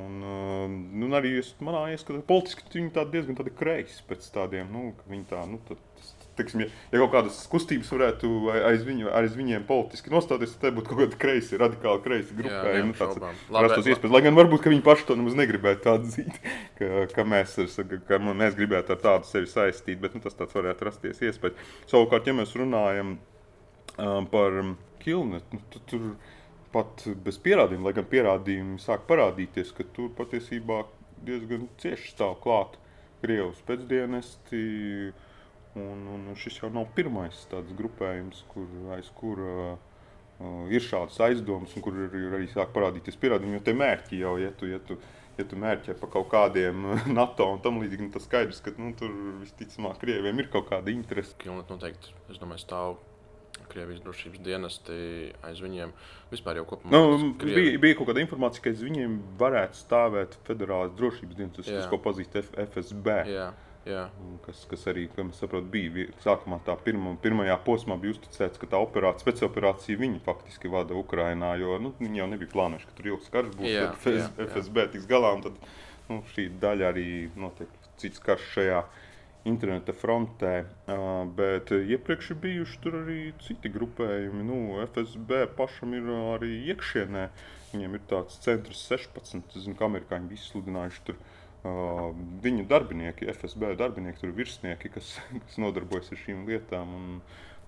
un, 0.00 0.16
um, 0.32 0.78
nu, 0.94 1.06
un 1.06 1.18
arī 1.18 1.36
es, 1.42 1.52
manā 1.62 1.84
ieskatā, 1.94 2.22
politiski 2.26 2.66
viņi 2.78 2.94
tādi 2.98 3.18
diezgan 3.18 3.38
tādi 3.38 3.54
kreisi 3.62 4.02
pēc 4.10 4.26
tādiem, 4.34 4.72
nu, 4.74 4.90
ka 4.98 5.10
viņi 5.12 5.28
tā, 5.30 5.44
nu, 5.50 5.62
tad, 5.70 6.02
teiksim, 6.40 6.64
ja, 6.64 6.70
ja 6.90 7.02
kaut 7.02 7.12
kādas 7.14 7.38
kustības 7.52 7.92
varētu 7.94 8.30
aiz, 8.56 8.82
viņu, 8.86 9.10
aiz 9.20 9.36
viņiem 9.38 9.66
politiski 9.68 10.12
nostāties, 10.12 10.56
tad 10.60 10.74
būtu 10.78 10.90
kaut 10.90 11.02
kāda 11.04 11.20
kreisa, 11.20 11.60
radikāli 11.60 12.02
kreisa 12.04 12.36
grupējuma. 12.38 12.90
Nu, 12.90 13.62
tāds 13.70 13.90
iespējas, 13.92 14.14
lai 14.16 14.24
gan 14.26 14.38
varbūt 14.38 14.68
viņi 14.72 14.84
paši 14.86 15.08
to 15.08 15.16
nemaz 15.20 15.38
negribētu 15.38 15.92
atzīt, 15.94 16.40
ka, 16.80 17.06
ka, 17.14 17.26
mēs, 17.28 17.56
ar, 17.62 17.96
ka 18.08 18.20
mēs 18.26 18.58
gribētu 18.58 18.96
ar 18.96 19.02
tādu 19.04 19.30
sevi 19.30 19.50
saistīt, 19.50 20.00
bet 20.02 20.16
nu, 20.16 20.24
tas 20.24 20.36
tāds 20.38 20.56
varētu 20.56 20.88
rasties 20.88 21.24
iespējas. 21.30 21.72
Savukārt, 21.90 22.28
ja 22.30 22.36
mēs 22.36 22.56
runājam 22.58 23.16
um, 23.16 24.30
par 24.32 24.62
Kilnet, 25.00 25.54
nu, 25.54 25.62
tu, 25.72 25.80
tur 25.88 26.12
pat 26.74 27.02
bez 27.24 27.40
pierādījuma, 27.42 27.88
lai 27.88 27.96
gan 27.96 28.06
pierādījumi 28.10 28.78
sāk 28.82 29.06
parādīties, 29.08 29.72
ka 29.74 29.86
tur 29.96 30.12
patiesībā 30.18 30.84
diezgan 31.26 31.66
cieši 31.80 32.14
stāv 32.14 32.38
klāt 32.44 32.76
Krievijas 33.20 33.60
pēcdienesti. 33.68 34.60
Un, 35.78 36.02
un 36.10 36.26
šis 36.34 36.56
jau 36.58 36.70
nav 36.74 36.88
pirmais 36.96 37.44
tāds 37.50 37.70
grupējums, 37.78 38.42
kur, 38.50 38.66
aiz 38.96 39.06
kura 39.14 39.52
uh, 39.70 40.64
ir 40.72 40.82
šādas 40.82 41.20
aizdomas, 41.28 41.76
un 41.78 41.84
kur 41.84 41.94
ir, 41.94 42.16
ir 42.18 42.34
arī 42.40 42.48
sāk 42.50 42.72
parādīties 42.74 43.18
pierādījumi. 43.22 43.58
Jo 43.60 43.66
tie 43.68 43.76
mērķi 43.78 44.22
jau, 44.24 44.32
ja 44.42 44.50
tu, 44.58 44.66
ja 44.70 44.80
tu, 44.82 44.98
ja 45.38 45.46
tu 45.46 45.58
mērķē 45.60 45.94
pa 46.00 46.08
kaut 46.10 46.26
kādiem 46.32 46.88
NATO 47.18 47.46
un 47.54 47.62
tam 47.62 47.78
līdzīgi, 47.82 48.08
nu, 48.08 48.14
tas 48.16 48.26
skaidrs, 48.26 48.58
ka 48.64 48.74
nu, 48.78 48.90
tur 48.98 49.14
visticamāk 49.44 50.02
Krieviem 50.02 50.42
ir 50.42 50.50
kaut 50.50 50.66
kāda 50.72 50.90
interese. 50.90 51.38
Kilnet 51.38 51.70
noteikti, 51.70 52.16
es 52.32 52.42
domāju, 52.42 52.64
stāv 52.66 52.98
Krievijas 53.70 54.02
drošības 54.02 54.42
dienesti 54.42 54.94
aiz 55.46 55.62
viņiem. 55.62 55.94
Vispār 56.32 56.58
jau 56.58 56.66
kopumā 56.72 56.90
nu, 56.90 57.32
Krievi... 57.38 57.62
bija, 57.62 57.80
bija 57.84 57.98
kaut 58.00 58.10
kāda 58.10 58.22
informācija, 58.24 58.64
ka 58.64 58.72
aiz 58.72 58.82
viņiem 58.82 59.18
varētu 59.38 59.78
stāvēt 59.78 60.34
federālās 60.48 60.94
drošības 60.98 61.38
dienas, 61.38 61.58
tas, 61.60 61.86
ko 61.90 62.00
pazīst 62.02 62.34
F 62.42 62.50
FSB. 62.66 63.20
Jā. 63.30 63.50
Jā. 63.88 64.02
Kas, 64.44 64.60
kas 64.68 64.82
arī, 64.90 65.06
kā 65.08 65.24
mēs 65.24 65.38
saprotam, 65.40 65.70
bija 65.72 66.10
sākumā 66.20 66.58
tā 66.66 66.74
pirma, 66.84 67.14
pirmajā 67.22 67.56
posmā, 67.64 67.96
bija 68.00 68.12
uzticēts, 68.12 68.60
ka 68.60 68.68
tā 68.74 68.80
operācija, 68.82 69.24
specioperācija 69.24 70.00
viņi 70.00 70.20
faktiski 70.26 70.68
vada 70.72 70.96
Ukrajinā. 71.00 71.54
Jo 71.60 71.78
nu, 71.80 71.94
viņi 72.00 72.20
jau 72.20 72.28
nebija 72.28 72.52
plānojuši, 72.52 72.90
ka 72.90 72.98
tur 72.98 73.12
ilgs 73.14 73.30
karš 73.32 73.54
būs, 73.56 73.70
jā, 73.72 73.86
FS, 73.96 74.18
jā, 74.20 74.48
FSB 74.50 74.86
tiks 74.96 75.08
galā. 75.08 75.32
Tad 75.46 75.56
nu, 76.10 76.20
šī 76.34 76.50
daļa 76.60 76.90
arī 76.92 77.06
notiek 77.40 77.72
cits 78.00 78.20
karš 78.24 78.50
šajā 78.58 78.84
interneta 79.48 79.94
frontē, 79.96 80.54
bet 81.38 81.72
iepriekš 81.72 82.34
ir 82.34 82.40
bijuši 82.44 82.80
tur 82.84 83.00
arī 83.00 83.20
citi 83.40 83.72
grupējumi. 83.72 84.44
Nu, 84.44 84.60
FSB 84.84 85.46
pašam 85.56 85.96
ir 85.96 86.12
arī 86.36 86.52
iekšienē. 86.74 87.30
Viņiem 87.70 87.96
ir 87.96 88.08
tāds 88.10 88.36
centrs 88.44 88.84
16, 88.90 89.56
zinu, 89.56 89.78
ka 89.78 89.86
amerikāņi 89.88 90.34
visi 90.34 90.50
sludinājuši 90.50 91.04
tur. 91.06 91.16
Uh, 91.16 91.36
viņu 91.64 92.64
darbinieki, 92.70 93.28
FSB 93.34 93.74
darbinieki, 93.80 94.22
tur 94.22 94.30
ir 94.30 94.38
virsnieki, 94.38 94.92
kas, 94.94 95.16
kas 95.46 95.60
nodarbojas 95.60 96.12
ar 96.14 96.22
šīm 96.22 96.46
lietām. 96.48 96.94
Un, 96.96 97.20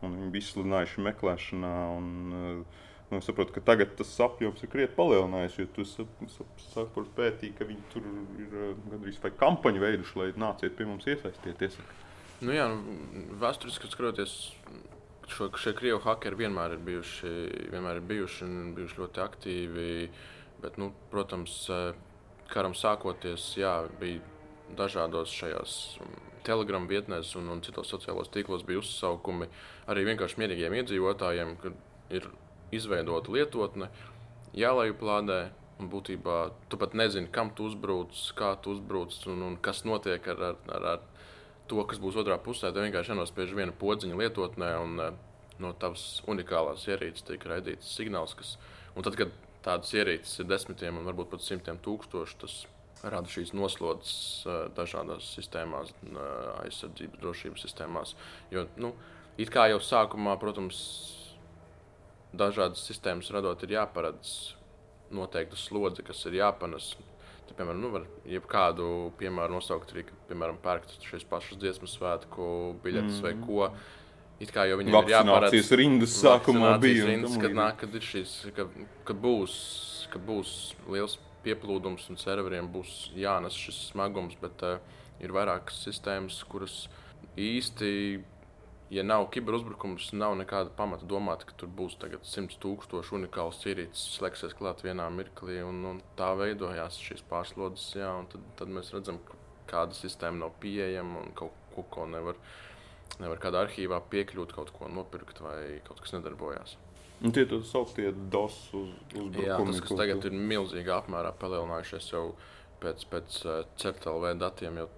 un 0.03 0.17
viņi 0.19 0.33
visi 0.35 0.55
sludinājuši 0.55 1.05
meklēšanā. 1.11 1.77
Un, 1.99 2.09
uh, 2.33 2.89
Nu, 3.13 3.19
es 3.21 3.27
saprotu, 3.29 3.53
ka 3.53 3.61
tagad 3.61 3.91
tas 3.93 4.09
apjoms 4.25 4.63
ir 4.65 4.71
krietni 4.73 4.97
palielinājies, 4.97 5.59
jo 5.59 5.67
tu 5.77 5.85
saproti, 5.85 7.11
pētīji, 7.19 7.51
ka 7.59 7.67
viņi 7.69 7.83
tur 7.93 8.07
ir 8.41 8.55
gandrīz 8.87 9.19
vai 9.21 9.31
kampaņu 9.37 9.83
veiduši, 9.83 10.15
lai 10.17 10.29
nāciet 10.41 10.79
pie 10.79 10.87
mums 10.89 11.05
iesaistīties. 11.13 11.77
Nu, 12.41 12.55
jā, 12.57 12.71
nu, 12.73 13.27
vēsturiski 13.43 13.91
skatoties, 13.93 14.37
šo, 15.29 15.51
šie 15.61 15.75
krievu 15.77 16.01
hakeri 16.07 16.41
vienmēr 16.41 16.79
ir 16.79 16.81
bijuši, 16.89 17.35
vienmēr 17.75 18.01
ir 18.01 18.09
bijuši 18.15 18.49
bijuši 18.79 18.99
ļoti 19.03 19.23
aktīvi. 19.27 19.93
Bet, 20.65 20.81
nu, 20.81 20.89
protams, 21.13 21.59
eh, 21.69 21.93
karam 22.53 22.77
sākoties, 22.77 23.53
jā, 23.59 23.73
bija 24.01 24.21
dažādos 24.77 25.33
šajās 25.37 25.77
mm, 26.01 26.21
telegramu 26.47 26.91
vietnēs 26.91 27.35
un, 27.39 27.51
un 27.53 27.63
citos 27.65 27.91
sociālos 27.93 28.31
tīklos 28.33 28.65
bija 28.69 28.83
uzsaukumi 28.83 29.49
arī 29.91 30.07
vienkārši 30.11 30.41
mierīgiem 30.43 30.79
iedzīvotājiem, 30.81 31.57
ka 31.63 31.75
ir 32.13 32.29
izveidota 32.75 33.33
lietotne, 33.35 33.91
jālejuplādē. 34.57 35.43
Un 35.83 35.89
būtībā 35.91 36.37
tu 36.71 36.79
pat 36.79 36.93
nezini, 36.95 37.27
kam 37.33 37.49
tu 37.57 37.65
uzbrūc, 37.67 38.19
kā 38.39 38.53
tu 38.63 38.77
uzbrūc 38.77 39.17
un, 39.33 39.41
un 39.49 39.55
kas 39.59 39.81
notiek 39.89 40.29
ar, 40.31 40.43
ar, 40.53 40.59
ar, 40.77 40.85
ar 40.93 41.01
to, 41.67 41.81
kas 41.89 41.99
būs 41.99 42.19
otrā 42.23 42.37
pusē. 42.39 42.71
Tev 42.71 42.85
vienkārši 42.87 43.11
jānospiež 43.11 43.55
viena 43.57 43.75
podziņa 43.81 44.19
lietotnē, 44.21 44.69
un 44.79 45.03
uh, 45.03 45.17
no 45.63 45.73
tavas 45.83 46.21
unikālās 46.31 46.85
ierīces 46.87 47.27
tiek 47.27 47.47
raidīts 47.49 47.91
signāls. 47.97 48.37
Kas, 48.39 48.55
un 48.95 49.07
tad, 49.07 49.17
kad 49.19 49.35
tādas 49.65 49.93
ierīces 49.95 50.43
ir 50.43 50.51
desmitiem 50.51 50.99
un 50.99 51.09
varbūt 51.09 51.33
pat 51.33 51.45
simtiem 51.45 51.79
tūkstoši, 51.83 52.39
tas 52.43 52.57
rada 53.03 53.31
šīs 53.31 53.55
noslodzes 53.57 54.15
uh, 54.47 54.67
dažādās 54.77 55.33
sistēmās, 55.37 55.95
uh, 56.13 56.23
aizsardzības, 56.63 57.21
drošības 57.23 57.67
sistēmās. 57.67 58.15
Jo, 58.55 58.67
nu, 58.83 58.93
it 59.41 59.51
kā 59.53 59.69
jau 59.73 59.81
sākumā, 59.83 60.37
protams, 60.41 60.83
dažādas 62.33 62.85
sistēmas 62.89 63.31
radot, 63.35 63.63
ir 63.65 63.77
jāparedz 63.77 64.53
noteikta 65.13 65.59
slodze, 65.59 66.05
kas 66.07 66.23
ir 66.29 66.39
jāpanes. 66.41 66.93
Tad, 67.43 67.57
piemēram, 67.59 67.83
nu, 67.83 67.91
var 67.93 68.07
jebkādu 68.29 68.87
piemēru 69.21 69.59
nosaukt 69.59 69.93
arī, 69.93 70.07
ka, 70.09 70.17
piemēram, 70.31 70.61
pērkt 70.63 70.95
šīs 71.09 71.27
pašas 71.29 71.61
dziesmu 71.61 71.91
svētku 71.91 72.47
biļetes 72.85 73.19
mm. 73.19 73.27
vai 73.27 73.35
ko. 73.43 73.67
It 74.43 74.51
kā 74.55 74.67
jau 74.67 74.79
viņam 74.81 74.97
ir 74.99 75.13
jāparedz 75.13 75.71
rindas 75.79 76.17
sākumā 76.19 76.75
bija. 76.83 77.07
Rindas, 77.07 77.37
kad, 77.39 77.55
nāk, 77.55 77.79
kad, 77.85 77.95
šis, 78.03 78.35
ka, 78.57 78.67
ka, 79.07 79.15
būs, 79.15 79.55
ka 80.11 80.19
būs 80.23 80.73
liels 80.91 81.19
pieplūdums 81.45 82.09
un 82.11 82.19
serveriem 82.19 82.69
būs 82.73 83.13
jānes 83.19 83.55
šis 83.59 83.79
smagums, 83.93 84.35
bet 84.43 84.67
uh, 84.67 84.83
ir 85.23 85.35
vairākas 85.35 85.79
sistēmas, 85.87 86.41
kuras 86.51 86.85
īsti 87.39 87.93
ja 88.93 89.03
nav 89.03 89.27
kiberuzbrukums, 89.33 90.11
nav 90.13 90.35
nekāda 90.37 90.73
pamata 90.77 91.07
domāt, 91.09 91.47
ka 91.49 91.55
tur 91.57 91.71
būs 91.73 91.95
100 91.97 92.59
tūkstoši 92.61 93.15
unikāls 93.17 93.63
ierīces, 93.71 94.19
slēgsies 94.19 94.57
klāt 94.59 94.83
vienā 94.85 95.07
mirklī, 95.15 95.63
un, 95.65 95.79
un 95.89 96.03
tā 96.19 96.33
veidojās 96.37 96.99
šīs 97.01 97.25
pārslodzes. 97.31 97.95
Jā, 97.97 98.11
tad, 98.33 98.45
tad 98.59 98.75
mēs 98.75 98.93
redzam, 98.93 99.23
kāda 99.71 99.97
sistēma 99.97 100.45
nav 100.45 100.53
pieejama 100.61 101.23
un 101.25 101.33
kaut 101.39 101.57
ko, 101.73 101.87
ko 101.95 102.05
nevar, 102.11 102.37
nevar 103.21 103.41
kādā 103.43 103.67
arhīvā 103.67 104.01
piekļūt, 104.13 104.55
kaut 104.57 104.73
ko 104.77 104.89
nopirkt 104.93 105.43
vai 105.45 105.83
kaut 105.87 106.01
kas 106.03 106.15
nedarbojās. 106.17 106.77
Un 107.23 107.35
tie 107.35 107.45
ir 107.47 107.53
sauktie 107.67 108.11
DOS 108.33 108.57
uz, 108.75 108.89
uzbrukumi. 109.13 109.47
Jā, 109.47 109.59
tas, 109.63 109.81
kas 109.85 109.99
tagad 110.01 110.25
ir 110.27 110.35
milzīgā 110.35 110.97
apmērā 110.99 111.31
palielinājušies 111.39 112.09
jau 112.11 112.25
pēc, 112.83 113.05
pēc 113.13 113.39
uh, 113.47 113.61
CERTLV 113.79 114.33
datiem, 114.41 114.81
jau 114.83 114.89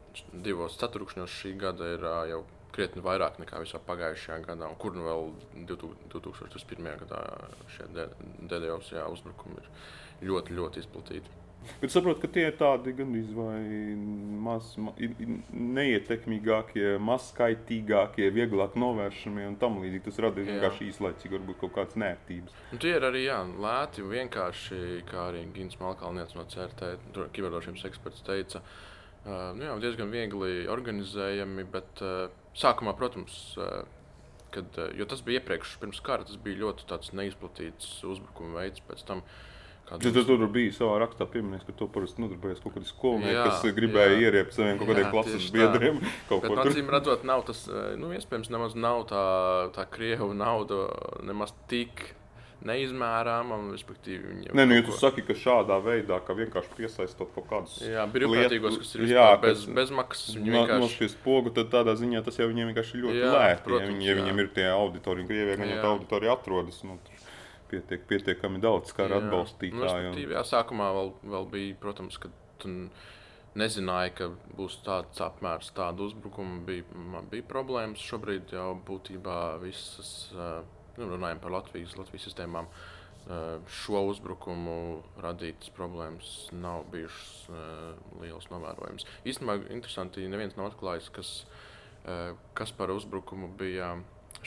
divos 0.46 0.78
ceturkšņos 0.80 1.40
šī 1.42 1.52
gada 1.60 1.90
ir 1.96 2.06
uh, 2.08 2.22
jau 2.30 2.40
krietni 2.74 3.04
vairāk 3.04 3.36
nekā 3.42 3.60
visā 3.62 3.78
pagājušajā 3.86 4.40
gadā, 4.48 4.66
un 4.72 4.78
kur 4.80 4.96
nu 4.96 5.04
vēl 5.06 5.28
2001. 5.68 6.88
gadā 7.04 7.20
šie 7.76 7.86
DDoS 7.92 8.90
uzbrukumi 9.04 9.60
ir 9.60 9.68
ļoti, 10.30 10.56
ļoti 10.58 10.82
izplatīti. 10.82 11.43
Bet 11.80 11.92
saprotu, 11.92 12.20
ka 12.22 12.28
tie 12.32 12.46
ir 12.48 12.56
tādi 12.58 12.92
gandrīz 12.96 13.30
vai 13.36 13.58
maz, 14.44 14.72
ma, 14.80 14.92
neietekmīgākie, 15.76 16.94
mazskaitīgākie, 17.04 18.28
vieglāk 18.34 18.76
novēršamie 18.80 19.46
un 19.48 19.56
tam 19.60 19.78
līdzīgi. 19.82 20.04
Tas 20.08 20.20
rada 20.24 20.44
vienkārši 20.44 20.88
īslaicīgi, 20.90 21.32
varbūt 21.38 21.60
kaut 21.62 21.74
kādas 21.78 21.98
nērtības. 22.00 22.58
Un 22.74 22.82
tie 22.84 22.94
ir 22.98 23.06
arī 23.08 23.24
jā, 23.26 23.40
lēti, 23.66 24.04
vienkārši, 24.10 24.80
kā 25.10 25.28
arī 25.30 25.44
Gins 25.56 25.78
Malkalnieks 25.80 26.36
no 26.38 26.46
CRT, 26.52 26.94
kiberdrošības 27.36 27.86
eksperts 27.90 28.26
teica, 28.26 28.60
uh, 28.60 29.50
nu 29.56 29.68
jā, 29.68 29.78
diezgan 29.86 30.12
viegli 30.12 30.68
organizējami, 30.70 31.66
bet 31.72 32.04
uh, 32.04 32.28
sākumā, 32.58 32.96
protams, 32.98 33.40
uh, 33.56 33.80
kad, 34.54 34.68
uh, 34.78 34.92
jo 34.96 35.08
tas 35.10 35.24
bija 35.24 35.40
iepriekš, 35.40 35.78
pirms 35.82 36.04
kara, 36.04 36.28
tas 36.28 36.38
bija 36.40 36.66
ļoti 36.66 37.16
neizplatīts 37.16 37.98
uzbrukuma 38.06 38.60
veids. 38.60 38.84
Pēc 38.84 39.02
tam 39.08 39.24
uh, 39.24 39.42
Kādu... 39.84 40.12
Tu 40.16 40.24
tur 40.24 40.46
bija 40.48 40.72
savā 40.72 40.96
rakstā 41.02 41.26
pieminējis, 41.28 41.66
ka 41.68 41.74
tu 41.76 41.88
parasti 41.92 42.22
nodarbojies 42.24 42.62
kaut 42.64 42.72
kādiem 42.78 42.88
skolniekiem, 42.88 43.40
kas 43.44 43.76
gribēja 43.76 44.16
ieriept 44.22 44.56
saviem 44.56 44.80
kaut 44.80 44.88
kādiem 44.94 45.10
klases 45.12 45.50
biedriem. 45.52 46.00
Acīm 46.32 46.88
redzot, 46.94 47.26
nav 47.28 47.44
tas, 47.50 47.66
eh, 47.68 47.92
nu, 48.00 48.08
iespējams, 48.16 48.48
nemaz 48.54 48.78
nav 48.80 49.04
tā, 49.12 49.24
tā 49.76 49.84
krievu 49.92 50.32
nauda 50.38 50.86
nemaz 51.28 51.52
tik 51.68 52.14
neizmērāma. 52.64 53.58
Nē, 53.60 54.64
nu, 54.64 54.76
ja 54.78 54.84
tu 54.84 54.92
ko... 54.92 54.96
saki, 54.96 55.24
ka 55.26 55.36
šādā 55.36 55.76
veidā, 55.84 56.18
ka 56.24 56.36
vienkārši 56.38 56.72
piesaistot 56.78 57.32
kaut 57.34 57.48
kādus 57.50 57.76
brīvprātīgos, 58.14 58.78
kas 58.80 58.94
ir 58.96 59.06
jā, 59.12 59.26
bez, 59.42 59.66
bezmaksas, 59.68 60.38
viņi 60.38 60.54
vienkārši 60.54 60.84
nospiest 60.86 61.20
pogu, 61.24 61.52
tad 61.54 61.68
tādā 61.74 61.96
ziņā 62.00 62.24
tas 62.24 62.40
jau 62.40 62.48
viņiem 62.50 62.72
vienkārši 62.72 63.02
ļoti 63.02 63.20
jā, 63.20 63.32
lēti. 63.34 63.64
Protams, 63.68 63.84
ja, 63.84 63.92
viņi, 63.92 64.08
ja 64.08 64.16
viņiem 64.20 64.42
ir 64.44 64.50
tie 64.56 64.66
auditori, 64.72 65.26
Krievijā 65.28 65.58
gan 65.60 65.74
jau 65.74 65.82
tā 65.82 65.92
auditorija 65.92 66.38
atrodas. 66.38 66.80
Nu, 66.88 66.96
pietiek, 67.74 68.06
pietiekami 68.08 68.62
daudz 68.62 68.94
kara 68.96 69.18
atbalstītāju. 69.20 70.14
Nu, 70.14 70.24
jā, 70.36 70.46
sākumā 70.46 70.88
vēl, 70.96 71.12
vēl 71.34 71.50
bija, 71.52 71.76
protams, 71.82 72.16
ka 72.22 72.30
tu 72.62 72.72
nezināji, 73.58 74.14
ka 74.18 74.30
būs 74.58 74.80
tāds 74.86 75.20
apmērs, 75.22 75.72
tāda 75.76 76.06
uzbrukuma. 76.06 76.62
Bija, 76.66 76.86
man 76.94 77.28
bija 77.30 77.46
problēmas. 77.50 78.02
Šobrīd 78.02 78.54
jau 78.54 78.72
būtībā 78.86 79.38
visas, 79.62 80.30
nu, 80.34 81.10
runājam 81.12 81.42
par 81.42 81.54
Latvijas, 81.58 81.96
Latvijas 81.98 82.30
sistēmām. 82.30 82.70
Šo 83.72 84.02
uzbrukumu 84.10 84.78
radītas 85.24 85.70
problēmas 85.72 86.32
nav 86.52 86.82
bijušas 86.92 87.46
liels 88.20 88.50
novērojums. 88.52 89.06
Īstenībā 89.24 89.62
interesanti, 89.72 90.26
neviens 90.28 90.58
nav 90.58 90.74
atklājis, 90.74 91.08
kas, 91.14 91.30
kas 92.58 92.74
par 92.76 92.92
uzbrukumu 92.92 93.48
bija 93.56 93.94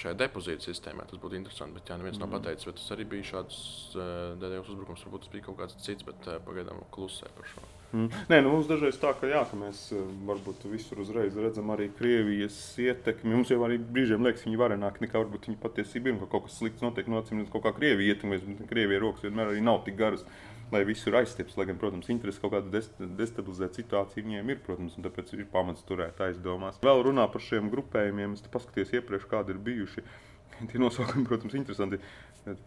šai 0.02 0.14
depozīta 0.18 0.66
sistēmai. 0.68 1.08
Tas 1.10 1.22
būtu 1.22 1.38
interesanti. 1.40 1.78
Bet, 1.78 1.90
jā, 1.90 1.98
neviens 2.00 2.20
mm. 2.20 2.26
nav 2.26 2.38
pateicis, 2.38 2.68
vai 2.68 2.76
tas 2.78 2.94
arī 2.96 3.08
bija 3.14 3.28
šāds 3.32 3.58
eh, 3.96 4.14
DDoS 4.42 4.72
uzbrukums. 4.74 5.04
Varbūt 5.08 5.26
tas 5.26 5.34
bija 5.34 5.48
kaut 5.48 5.60
kāds 5.62 5.78
cits, 5.84 6.06
bet 6.08 6.30
uh, 6.30 6.40
pagaidām 6.46 6.82
klusē 6.94 7.30
par 7.38 7.50
šo. 7.52 7.64
Mm. 7.96 8.10
Nē, 8.32 8.42
nu, 8.44 8.52
mums 8.52 8.68
dažreiz 8.68 9.00
tā, 9.00 9.14
ka, 9.18 9.30
jā, 9.32 9.44
ka 9.48 9.60
mēs 9.60 9.86
uh, 9.96 10.04
varbūt 10.28 10.68
visur 10.72 11.00
uzreiz 11.04 11.38
redzam 11.40 11.72
arī 11.76 11.88
Krievijas 11.98 12.58
ietekmi. 12.84 13.36
Mums 13.36 13.54
jau 13.54 13.62
arī 13.68 13.80
brīžiem 13.80 14.26
liekas, 14.28 14.44
ka 14.44 14.50
viņi 14.50 14.62
varenāk 14.64 15.00
nekā 15.04 15.22
varbūt 15.22 15.50
viņi 15.50 15.62
patiesībā 15.64 16.12
ir. 16.12 16.20
Ka 16.24 16.32
kaut 16.36 16.50
kas 16.50 16.60
slikts 16.60 16.86
notiek, 16.86 17.08
no 17.12 17.22
acīm 17.22 17.42
redzot, 17.42 17.54
kaut 17.56 17.68
kā 17.70 17.76
Krievija 17.80 18.16
ietekmēs, 18.16 18.46
bet 18.48 18.70
Krievija 18.72 19.04
rokas 19.04 19.28
vienmēr 19.28 19.54
arī 19.54 19.64
nav 19.66 19.84
tik 19.88 20.00
garas 20.00 20.28
lai 20.72 20.84
visur 20.88 21.16
aizstieps. 21.20 21.58
Lai 21.58 21.68
gan, 21.70 21.80
protams, 21.82 22.10
interesi 22.14 22.42
kaut 22.44 22.54
kāda 22.56 22.82
destabilizēt 23.20 23.80
situāciju 23.80 24.26
viņiem 24.26 24.54
ir, 24.54 24.64
protams, 24.66 24.98
un 24.98 25.08
tāpēc 25.08 25.34
ir 25.36 25.46
pamats 25.52 25.86
turēt 25.88 26.20
aizdomās. 26.28 26.80
Vēl 26.84 27.04
runā 27.08 27.28
par 27.32 27.44
šiem 27.44 27.72
grupējumiem, 27.74 28.36
es 28.38 28.48
paskatījos 28.54 28.96
iepriekš, 29.00 29.30
kādi 29.32 29.56
ir 29.56 29.62
bijuši. 29.70 30.06
Tie 30.72 30.82
nosaukumi, 30.82 31.28
protams, 31.28 31.54
ir 31.54 31.62
interesanti 31.62 32.02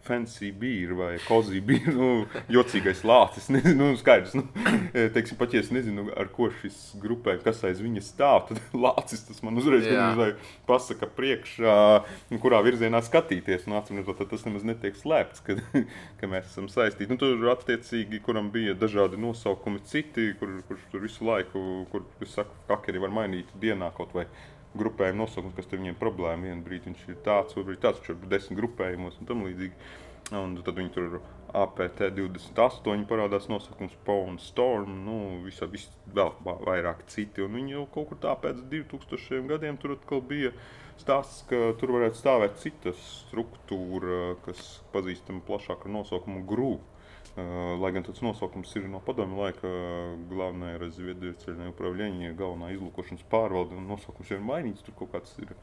fancy 0.05 0.51
beer 0.51 0.93
vai 0.93 1.17
cozy 1.25 1.61
beer, 1.63 1.89
nu, 2.01 2.25
jocīgais 2.51 3.03
lācis. 3.07 3.49
Nezinu, 3.53 3.91
nu, 3.91 3.97
skaidrs, 3.99 4.35
nu, 4.37 4.45
e, 4.93 5.07
teiksim, 5.13 5.37
pat 5.39 5.55
ja 5.55 5.61
es 5.63 5.71
nezinu, 5.73 6.07
ar 6.17 6.29
ko 6.33 6.49
šis 6.61 6.79
grupē, 7.01 7.37
kas 7.43 7.63
aiz 7.67 7.81
viņa 7.83 8.03
stāv, 8.05 8.45
tad 8.49 8.61
lācis 8.85 9.25
tas 9.27 9.41
man 9.45 9.59
uzreiz 9.61 9.87
pasaka 10.69 11.09
priekšā, 11.17 11.75
kurā 12.43 12.61
virzienā 12.65 13.01
skatīties. 13.05 13.67
Un, 13.69 13.77
atcīmredzot, 13.79 14.23
tas 14.31 14.45
nemaz 14.47 14.65
netiek 14.67 14.97
slēpts, 14.99 15.43
ka, 15.45 15.57
ka 16.21 16.31
mēs 16.31 16.51
esam 16.51 16.69
saistīti. 16.71 17.11
Nu, 17.11 17.19
tur 17.21 17.51
attiecīgi, 17.53 18.21
kuram 18.25 18.51
bija 18.53 18.77
dažādi 18.77 19.19
nosaukumi 19.21 19.83
citi, 19.89 20.31
kur, 20.39 20.59
kurš 20.69 20.87
tur 20.93 21.05
visu 21.05 21.27
laiku, 21.27 21.65
kur, 21.91 22.07
es 22.23 22.35
saku, 22.37 22.55
kakeri 22.69 23.01
var 23.01 23.13
mainīt 23.13 23.51
dienā 23.61 23.91
kaut 23.97 24.15
vai 24.15 24.27
grupējumu 24.77 25.23
nosaukums, 25.23 25.55
kas 25.57 25.69
viņiem 25.71 25.97
problēma. 25.99 26.47
Vienu 26.47 26.65
brīdi 26.65 26.91
viņš 26.91 27.03
ir 27.09 27.19
tāds, 27.25 27.55
otru 27.55 27.71
brīdi 27.71 27.83
tāds, 27.83 28.01
viņš 28.01 28.13
ir 28.13 28.31
desmit 28.31 28.59
grupējumos 28.61 29.19
un 29.19 29.29
tam 29.29 29.45
līdzīgi. 29.47 29.91
Un 30.31 30.53
tad 30.63 30.77
viņi 30.79 30.93
tur 30.95 31.17
APT 31.59 32.05
28 32.15 33.07
parādās 33.09 33.49
nosaukums 33.51 33.97
Pawn 34.07 34.37
Storm, 34.39 34.93
nu, 35.03 35.17
visā, 35.43 35.67
vis, 35.67 35.89
vēl 36.15 36.31
vairāk 36.45 37.03
citi. 37.11 37.43
Un 37.43 37.57
viņi 37.57 37.75
jau 37.75 37.87
kaut 37.97 38.11
kur 38.11 38.21
tā 38.23 38.37
pēc 38.39 38.61
2000 38.71 39.49
gadiem 39.51 39.79
tur 39.81 39.97
atkal 39.97 40.23
bija 40.23 40.53
stāsts, 41.01 41.43
ka 41.49 41.73
tur 41.81 41.97
varētu 41.97 42.21
stāvēt 42.21 42.61
cita 42.61 42.93
struktūra, 42.95 44.37
kas 44.45 44.79
pazīstama 44.93 45.43
plašāk 45.47 45.87
ar 45.87 45.95
nosaukumu 45.99 46.45
Grūpa. 46.47 46.87
Lai 47.81 47.93
gan 47.95 48.03
tas 48.03 48.19
nosaukums 48.19 48.73
ir 48.75 48.89
no 48.91 48.99
padomju 49.05 49.39
laika, 49.39 49.69
galvenā 50.27 50.73
ir 50.75 50.83
Zviedrijas 50.91 51.47
upravlīnija, 51.71 52.35
galvenā 52.35 52.73
izlūkošanas 52.75 53.23
pārvalde. 53.31 53.79
Nosaukums 53.87 54.33
jau 54.33 54.39
ir 54.39 54.43
mainīts, 54.45 54.83
tur 54.85 54.97
kaut 54.99 55.15
kāds 55.15 55.39
ir. 55.43 55.55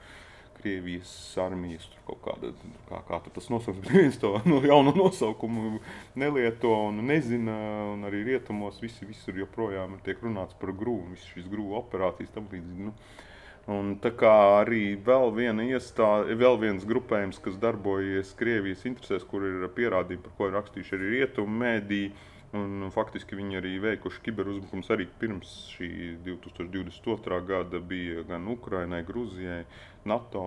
Krievijas 0.58 1.10
armijas 1.38 1.84
tur 1.86 2.00
kaut 2.08 2.18
kāda, 2.24 2.48
kā, 2.88 2.98
kā 3.06 3.20
tur 3.22 3.34
tas 3.36 3.44
nosaukums, 3.52 3.92
neviens 3.92 4.16
to 4.18 4.32
no 4.50 4.56
jaunu 4.64 4.90
nosaukumu 4.96 5.76
nelieto 6.18 6.72
un 6.88 6.98
nezina, 7.06 7.54
un 7.92 8.02
arī 8.08 8.24
rietumos 8.32 8.80
visi, 8.82 9.06
visur 9.06 9.38
joprojām 9.38 9.94
tiek 10.02 10.18
runāts 10.26 10.58
par 10.58 10.74
grūvu, 10.74 11.12
visas 11.12 11.30
šīs 11.30 11.46
grūvu 11.52 11.78
operācijas 11.78 12.34
tam 12.34 12.50
līdzīgi. 12.50 12.88
Nu, 12.88 12.96
uh, 12.96 13.27
Un 13.68 13.98
tā 14.00 14.14
kā 14.16 14.32
arī 14.62 14.94
vēl, 15.04 15.34
iestāde, 15.66 16.36
vēl 16.40 16.56
viens 16.62 16.86
grupējums, 16.88 17.40
kas 17.44 17.58
darbojas 17.60 18.30
Krievijas 18.38 18.86
interesēs, 18.88 19.26
kur 19.28 19.44
ir 19.44 19.66
pierādījumi, 19.76 20.22
par 20.24 20.32
ko 20.38 20.48
ir 20.48 20.54
rakstījuši 20.56 20.94
arī 20.96 21.10
rietumu 21.18 21.60
mēdīji. 21.64 22.12
Un, 22.56 22.86
faktiski 22.94 23.36
viņi 23.36 23.58
arī 23.58 23.74
veikuši 23.82 24.22
kiberuzbrukums 24.24 24.88
arī 24.94 25.04
pirms 25.20 25.50
šī 25.74 25.90
2022. 26.24 27.40
gada 27.44 27.80
bija 27.90 28.22
gan 28.30 28.46
Ukrainai, 28.48 29.02
Grūzijai, 29.04 29.66
NATO 30.08 30.46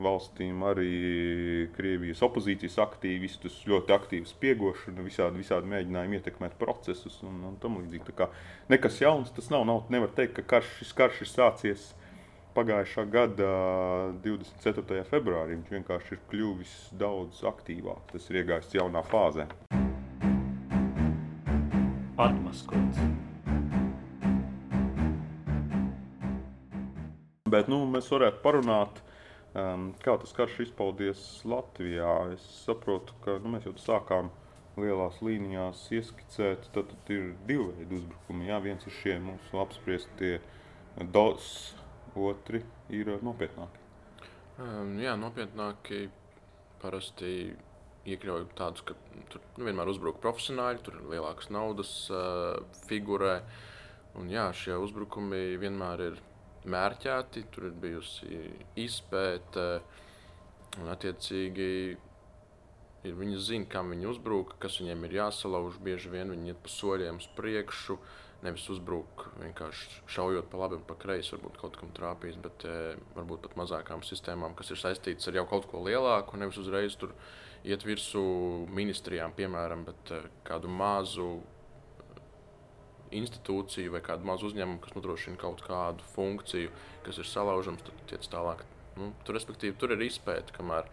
valstīm, 0.00 0.62
arī 0.64 1.68
Krievijas 1.76 2.22
opozīcijas 2.24 2.78
aktīvistus, 2.86 3.58
ļoti 3.68 3.92
aktīvu 3.94 4.30
spiegošanu, 4.30 5.04
visādi, 5.04 5.42
visādi 5.42 5.68
mēģinājumi 5.68 6.18
ietekmēt 6.18 6.56
procesus 6.56 7.20
un, 7.28 7.42
un 7.50 7.60
tam 7.60 7.76
līdzīgi. 7.82 8.16
Nekas 8.72 9.02
jauns 9.04 9.36
tas 9.36 9.52
nav, 9.52 9.66
nav 9.68 9.92
nevar 9.92 10.16
teikt, 10.16 10.38
ka 10.40 10.46
karš, 10.56 10.72
šis 10.80 10.96
karš 10.96 11.20
ir 11.26 11.30
sācies 11.30 11.86
pagājušā 12.54 13.04
gada 13.10 13.48
24. 14.22 15.02
februārī 15.10 15.56
viņš 15.56 15.72
vienkārši 15.74 16.14
ir 16.14 16.20
kļuvis 16.30 16.74
daudz 17.00 17.42
aktīvāks. 17.50 18.12
Tas 18.12 18.30
ir 18.30 18.40
iegājis 18.42 18.76
jaunā 18.78 19.02
fāzē. 19.08 19.48
Atmaskots. 22.14 23.02
Bet 27.50 27.68
nu, 27.70 27.82
mēs 27.90 28.08
varētu 28.10 28.40
parunāt, 28.42 29.02
um, 29.54 29.90
kā 30.02 30.16
tas 30.22 30.34
karš 30.34 30.64
izpaudies 30.68 31.20
Latvijā. 31.46 32.14
Es 32.34 32.46
saprotu, 32.64 33.18
ka 33.26 33.38
nu, 33.42 33.54
mēs 33.54 33.66
jau 33.68 33.74
sākām 33.82 34.30
lielās 34.78 35.20
līnijās 35.22 35.84
ieskicēt, 35.94 36.70
tad, 36.74 36.90
tad 36.90 37.14
ir 37.14 37.32
divi 37.46 37.70
veidi 37.76 38.00
uzbrukumi. 38.00 38.50
Jā, 38.50 38.58
viens 38.62 38.86
ir 38.86 38.98
šie 39.02 39.18
mūsu 39.22 39.62
apspriestie 39.62 40.38
DOS 41.14 41.74
otri 42.16 42.62
ir 42.94 43.10
nopietnāki. 43.24 43.80
Um, 44.62 44.94
jā, 45.02 45.16
nopietnāki 45.18 46.06
parasti 46.82 47.54
iekļauj 48.04 48.44
tādus, 48.58 48.84
ka 48.86 48.94
tur 49.32 49.42
nu, 49.56 49.64
vienmēr 49.66 49.90
uzbruk 49.90 50.20
profesionāļi, 50.22 50.82
tur 50.84 50.98
ir 51.00 51.08
lielākas 51.14 51.50
naudas 51.54 51.92
uh, 52.12 52.60
figūrē. 52.88 53.38
Un 54.20 54.30
jā, 54.30 54.46
šie 54.54 54.76
uzbrukumi 54.78 55.56
vienmēr 55.58 56.04
ir 56.04 56.20
mērķēti, 56.70 57.46
tur 57.52 57.70
ir 57.70 57.78
bijusi 57.82 58.44
izpēte 58.78 59.66
un 60.78 60.90
attiecīgi 60.92 61.70
ir, 61.94 63.16
viņi 63.16 63.40
zina, 63.42 63.68
kam 63.70 63.90
viņi 63.90 64.06
uzbrūk, 64.12 64.54
kas 64.62 64.78
viņiem 64.82 65.08
ir 65.08 65.18
jāsalauž. 65.18 65.80
Bieži 65.82 66.12
vien 66.14 66.30
viņi 66.30 66.54
iet 66.54 66.62
pa 66.62 66.70
soļiem 66.70 67.18
uz 67.22 67.26
priekšu. 67.34 67.98
Uh, 67.98 68.20
nevis 68.44 68.66
uzbruk 68.72 69.28
vienkārši 69.40 70.02
šaujot 70.14 70.50
pa 70.52 70.60
labi 70.60 70.78
un 70.78 70.84
pa 70.88 70.96
kreisi, 71.00 71.32
varbūt 71.34 71.56
kaut 71.60 71.78
kam 71.80 71.92
trāpīs, 71.96 72.36
bet 72.40 72.66
e, 72.68 72.76
varbūt 73.16 73.46
pat 73.46 73.56
mazākām 73.60 74.04
sistēmām, 74.06 74.56
kas 74.58 74.72
ir 74.74 74.80
saistītas 74.80 75.30
ar 75.30 75.40
jau 75.40 75.46
kaut 75.50 75.68
ko 75.70 75.82
lielāku, 75.86 76.38
nevis 76.40 76.60
uzreiz 76.60 76.98
tur 77.00 77.14
iet 77.64 77.86
virsū 77.86 78.22
ministrijām, 78.76 79.32
piemēram, 79.36 79.86
bet 79.88 80.12
e, 80.12 80.20
kādu 80.46 80.70
mazu 80.72 81.30
institūciju 83.14 83.94
vai 83.94 84.02
kādu 84.04 84.26
mazu 84.28 84.50
uzņēmumu, 84.50 84.82
kas 84.82 84.94
nodrošina 84.96 85.40
kaut 85.40 85.62
kādu 85.64 86.04
funkciju, 86.14 86.72
kas 87.06 87.20
ir 87.20 87.30
salaužams, 87.30 87.84
tad 87.86 88.06
tiec 88.10 88.28
tālāk. 88.32 88.64
Nu, 88.98 89.10
tur, 89.26 89.36
respektīvi, 89.38 89.76
tur 89.78 89.94
ir 89.94 90.04
izpēta, 90.06 90.54
kamēr 90.54 90.88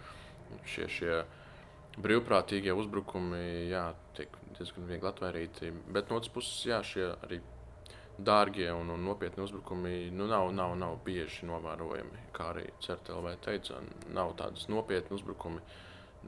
šie, 0.68 0.88
šie 0.92 1.22
brīvprātīgie 2.00 2.74
uzbrukumi 2.76 3.42
jā, 3.72 3.90
tiek 4.16 4.36
diezgan 4.58 4.88
viegli 4.88 5.10
atvērīti. 5.10 5.72
Bet 5.92 6.12
no 6.12 6.20
otras 6.22 6.32
puses, 6.34 6.62
jā, 6.68 6.80
šie 6.86 7.10
arī 7.26 7.42
dārgie 8.22 8.70
un, 8.74 8.92
un 8.94 9.04
nopietni 9.04 9.44
uzbrukumi 9.44 10.12
nu, 10.14 10.28
nav, 10.30 10.52
nav, 10.56 10.76
nav 10.80 10.98
bieži 11.06 11.48
novērojami. 11.50 12.28
Kā 12.36 12.52
arī 12.54 12.68
CERTLV 12.86 13.36
teica, 13.44 13.82
nav 14.14 14.36
tādas 14.40 14.68
nopietnas 14.72 15.20
uzbrukumi, 15.20 15.62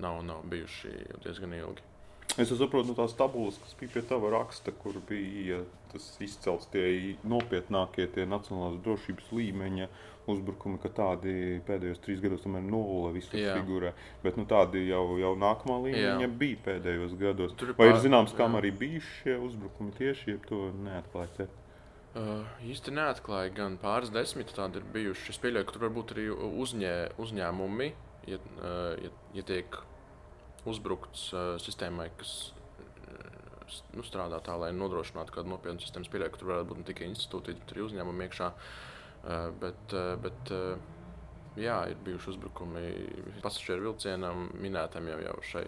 nav, 0.04 0.21
nav 0.26 0.43
bijuši 0.52 0.93
diezgan 1.23 1.56
ilgi. 1.60 1.92
Es 2.33 2.49
saprotu 2.49 2.89
no 2.89 2.95
tās 2.97 3.13
tabulas, 3.13 3.59
kas 3.62 3.75
bija 3.77 3.91
pie 3.93 4.01
tava 4.09 4.31
raksta, 4.33 4.71
kur 4.81 4.95
bija 5.09 5.59
tas 5.91 6.07
izcelts 6.23 6.65
tie 6.73 7.13
nopietnākie 7.29 8.07
tie 8.15 8.25
nacionālās 8.25 8.79
drošības 8.81 9.27
līmeņa 9.38 9.88
uzbrukumi, 10.33 10.79
ka 10.81 10.89
tādi 10.97 11.59
pēdējos 11.67 12.01
trīs 12.01 12.23
gados 12.23 12.41
tomēr 12.45 12.63
nulle 12.65 13.12
visur 13.13 13.38
Jā. 13.38 13.57
figurē. 13.59 13.91
Bet 14.23 14.39
nu, 14.39 14.47
tādi 14.49 14.86
jau, 14.88 15.03
jau 15.21 15.33
nākamā 15.38 15.77
līmeņa 15.83 16.25
Jā. 16.25 16.31
bija 16.41 16.62
pēdējos 16.69 17.13
gados. 17.19 17.53
Tur 17.59 17.73
ir 17.73 17.77
Vai 17.77 17.91
ir 17.91 17.99
zināms, 18.01 18.33
kam 18.38 18.55
jā. 18.55 18.63
arī 18.63 18.73
bijuši 18.81 19.13
šie 19.19 19.38
uzbrukumi 19.49 19.93
tieši, 19.99 20.33
ja 20.33 20.41
to 20.47 20.63
neatklājat? 20.88 21.53
Uh, 22.13 22.43
īsti 22.69 22.93
neatklāja, 22.93 23.53
gan 23.57 23.79
pāris 23.81 24.13
desmit 24.13 24.51
tādi 24.53 24.81
ir 24.81 24.89
bijuši. 24.95 25.33
Es 25.33 25.41
pieļauju, 25.43 25.69
ka 25.69 25.75
tur 25.75 25.88
var 25.88 25.95
būt 25.95 26.13
arī 26.15 26.27
uzņē, 26.33 26.93
uzņēmumi, 27.21 27.93
ja, 28.29 28.41
uh, 28.62 28.93
ja, 29.01 29.13
ja 29.38 29.45
tiek 29.49 29.83
uzbrukts 30.69 31.28
uh, 31.34 31.56
sistēmai, 31.62 32.10
kas 32.19 32.34
s- 33.67 33.84
nu, 33.97 34.04
strādā 34.08 34.39
tā, 34.45 34.56
lai 34.60 34.71
nodrošinātu 34.76 35.34
kādu 35.36 35.49
nopietnu 35.56 35.82
pieļauju, 36.13 36.32
ka 36.36 36.41
tur 36.43 36.52
varētu 36.54 36.71
būt 36.71 36.82
ne 36.84 36.89
tikai 36.91 37.08
institūti, 37.12 37.56
bet 37.62 37.76
arī 37.76 37.86
uzņēmumi 37.89 38.28
iekšā. 38.30 38.52
Uh, 39.23 39.49
bet, 39.62 39.93
bet, 40.23 40.49
jā, 41.56 41.76
ir 41.91 41.99
bijuši 42.04 42.32
uzbrukumi 42.34 42.82
pasažieru 43.43 43.86
vilcienam, 43.91 44.47
minētam 44.60 45.06
jau, 45.08 45.19
jau 45.21 45.36
šai 45.52 45.62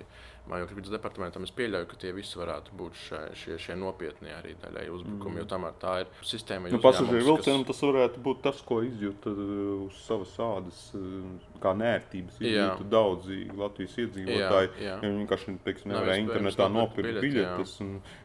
mājokļu 0.50 0.76
vidas 0.80 0.92
departamentam. 0.94 1.46
Es 1.48 1.54
pieļauju, 1.58 1.88
ka 1.92 2.00
tie 2.02 2.12
visi 2.14 2.38
varētu 2.38 2.74
būt 2.78 2.98
šie, 3.06 3.22
šie, 3.38 3.56
šie 3.62 3.76
nopietnie 3.80 4.34
arī 4.36 4.56
daļai 4.62 4.84
uzbrukumi, 4.94 5.38
mm. 5.38 5.40
jo 5.42 5.46
tomēr 5.54 5.78
tā 5.82 5.94
ir 6.04 6.12
sistēma. 6.26 6.70
Nu, 6.74 6.82
pasažieru 6.84 7.22
kas- 7.22 7.30
vilcienam 7.32 7.64
tas 7.70 7.82
varētu 7.86 8.22
būt 8.28 8.44
tas, 8.50 8.60
ko 8.68 8.82
izjūta 8.86 9.32
uh, 9.32 9.86
uz 9.88 10.02
savas 10.06 10.36
ādas, 10.50 10.82
kā 11.64 11.74
nērtības. 11.78 12.40
Jā. 12.42 12.50
Izjūta 12.52 12.88
daudzi 12.92 13.38
Latvijas 13.58 13.98
iedzīvotāji. 14.04 14.70
Jā, 14.70 14.86
jā. 14.86 14.94
Ja 14.96 15.00
viņi 15.04 15.22
vienkārši 15.24 15.56
teiksim, 15.66 15.92
Nav 15.92 16.00
nevarēja 16.02 16.22
iespējams 16.24 16.32
internetā 16.36 16.68
nopirkt 16.76 17.20
biļetes. 17.26 17.76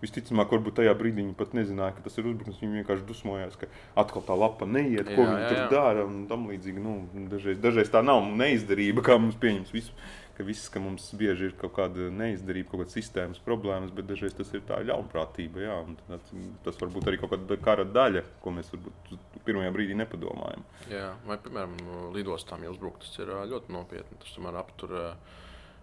Visticamāk, 0.04 0.54
varbūt 0.56 0.78
tajā 0.80 0.94
brīdī 1.00 1.24
viņi 1.24 1.36
pat 1.38 1.54
nezināja, 1.58 1.96
ka 1.98 2.06
tas 2.06 2.18
ir 2.20 2.30
uzbrukums. 2.30 2.60
Viņi 2.62 2.80
vienkārši 2.80 3.06
dusmojās, 3.08 3.58
ka 3.60 3.70
atkal 4.04 4.24
tā 4.28 4.38
lapa 4.38 4.68
neiet, 4.68 5.10
ko 5.14 5.24
Jā, 5.24 5.28
viņi 5.30 5.42
jā, 5.42 5.48
tur 5.50 5.60
jā. 5.60 5.68
dara. 5.74 6.06
un 6.08 6.24
tam 6.30 6.48
līdzīgi. 6.50 6.82
Nu, 6.84 6.96
dažreiz, 7.32 7.60
dažreiz 7.62 7.92
tā 7.92 8.02
nav 8.04 8.24
neizdarība, 8.40 9.04
kā 9.06 9.18
mums 9.20 9.38
pieņems 9.40 9.72
visu. 9.74 9.94
Ka 10.40 10.44
viss, 10.46 10.70
ka 10.72 10.80
mums 10.80 11.10
bieži 11.20 11.50
ir 11.50 11.56
kaut 11.60 11.74
kāda 11.76 12.06
neizdarība, 12.16 12.70
kaut 12.70 12.80
kāda 12.80 12.94
sistēmas 12.94 13.40
problēmas, 13.44 13.90
bet 13.92 14.06
dažreiz 14.08 14.32
tas 14.38 14.48
ir 14.56 14.62
tā 14.64 14.78
ļaunprātība. 14.88 15.60
Jā, 15.60 15.74
tad, 16.08 16.30
tas 16.64 16.78
var 16.80 16.92
būt 16.94 17.10
arī 17.10 17.18
kaut 17.20 17.34
kāda 17.34 17.58
kara 17.60 17.84
daļa, 17.84 18.22
ko 18.40 18.54
mēs 18.56 18.72
varbūt 18.72 19.12
pirmajā 19.44 19.74
brīdī 19.74 19.98
nepadomājam. 20.00 20.64
Jā, 20.88 21.10
vai, 21.28 21.36
piemēram, 21.44 21.76
lidostām 22.16 22.64
jau 22.64 22.72
uzbrukt, 22.72 23.04
tas 23.04 23.20
ir 23.20 23.34
ļoti 23.52 23.76
nopietni. 23.76 24.16
Tas 24.24 24.32
tomēr 24.38 24.56
aptur, 24.62 24.96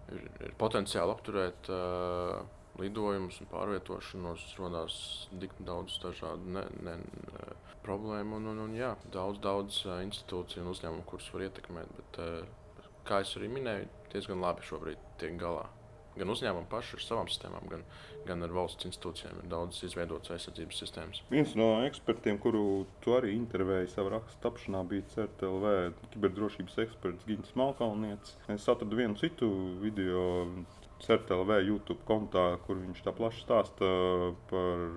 ir, 0.09 0.27
ir 0.49 0.57
potenciāli 0.57 1.13
apturēt 1.13 1.69
uh, 1.69 2.41
lidojumus 2.81 3.37
un 3.45 3.53
pārvietošanos. 3.53 4.51
Radās 4.57 4.99
tik 5.37 5.53
daudz 5.69 6.01
dažādu 6.01 6.57
ne, 6.57 6.65
ne, 6.81 6.97
problēmu 7.85 8.41
un, 8.41 8.53
un, 8.55 8.65
un 8.65 8.77
jā, 8.81 8.95
daudz, 9.13 9.37
daudz 9.45 9.83
institūciju 10.01 10.65
un 10.65 10.73
uzņēmumu, 10.73 11.05
kurus 11.13 11.29
var 11.35 11.51
ietekmēt. 11.51 11.99
Bet, 12.01 12.25
kā 13.07 13.23
jau 13.23 13.41
arī 13.41 13.49
minēju, 13.55 13.89
diezgan 14.13 14.43
labi 14.43 14.65
šobrīd 14.67 15.03
tiek 15.21 15.35
galā. 15.41 15.65
Gan 16.17 16.31
uzņēmumi 16.33 16.65
paši 16.71 16.95
ar 16.97 17.03
savām 17.05 17.27
sistēmām, 17.29 17.67
gan, 17.69 17.83
gan 18.25 18.41
ar 18.41 18.53
valsts 18.55 18.87
institūcijām 18.89 19.37
ir 19.43 19.49
daudz 19.51 19.83
izveidotas 19.85 20.33
aizsardzības 20.33 20.79
sistēmas. 20.81 21.19
Viens 21.29 21.53
no 21.59 21.67
ekspertiem, 21.85 22.39
kuru 22.41 22.63
tu 23.05 23.13
arī 23.13 23.35
intervēji 23.37 23.91
savā 23.93 24.23
tapšanā, 24.41 24.81
bija 24.89 25.05
CERTLV 25.13 25.67
kiberdrošības 26.15 26.79
eksperts 26.87 27.27
Gins 27.29 27.53
Malkalnietis. 27.59 28.33
Es 28.49 28.65
atradu 28.65 28.97
vienu 28.97 29.19
citu 29.21 29.51
video 29.83 30.23
CERTLV 31.05 31.59
YouTube 31.67 32.01
kontā, 32.09 32.47
kur 32.65 32.81
viņš 32.81 33.05
tā 33.05 33.13
plaši 33.13 33.45
stāsta 33.45 33.91
par 34.49 34.87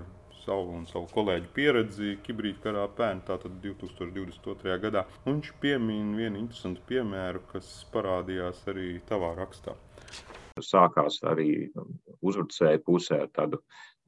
savu 0.45 0.75
un 0.79 0.87
savu 0.89 1.09
kolēģu 1.15 1.53
pieredzi 1.57 2.17
kibrītkarā 2.25 2.87
pērn, 2.97 3.23
tātad 3.29 3.59
2022. 3.65 4.79
gadā. 4.83 5.05
Un 5.25 5.39
viņš 5.39 5.53
piemin 5.63 6.15
vienu 6.19 6.41
interesantu 6.41 6.85
piemēru, 6.91 7.45
kas 7.53 7.71
parādījās 7.95 8.65
arī 8.73 8.93
tavā 9.09 9.35
rakstā. 9.39 9.77
sākās 10.61 11.23
arī 11.25 11.71
uzbrucēju 12.21 12.83
pusē 12.85 13.23
ar 13.25 13.31
tādu 13.33 13.61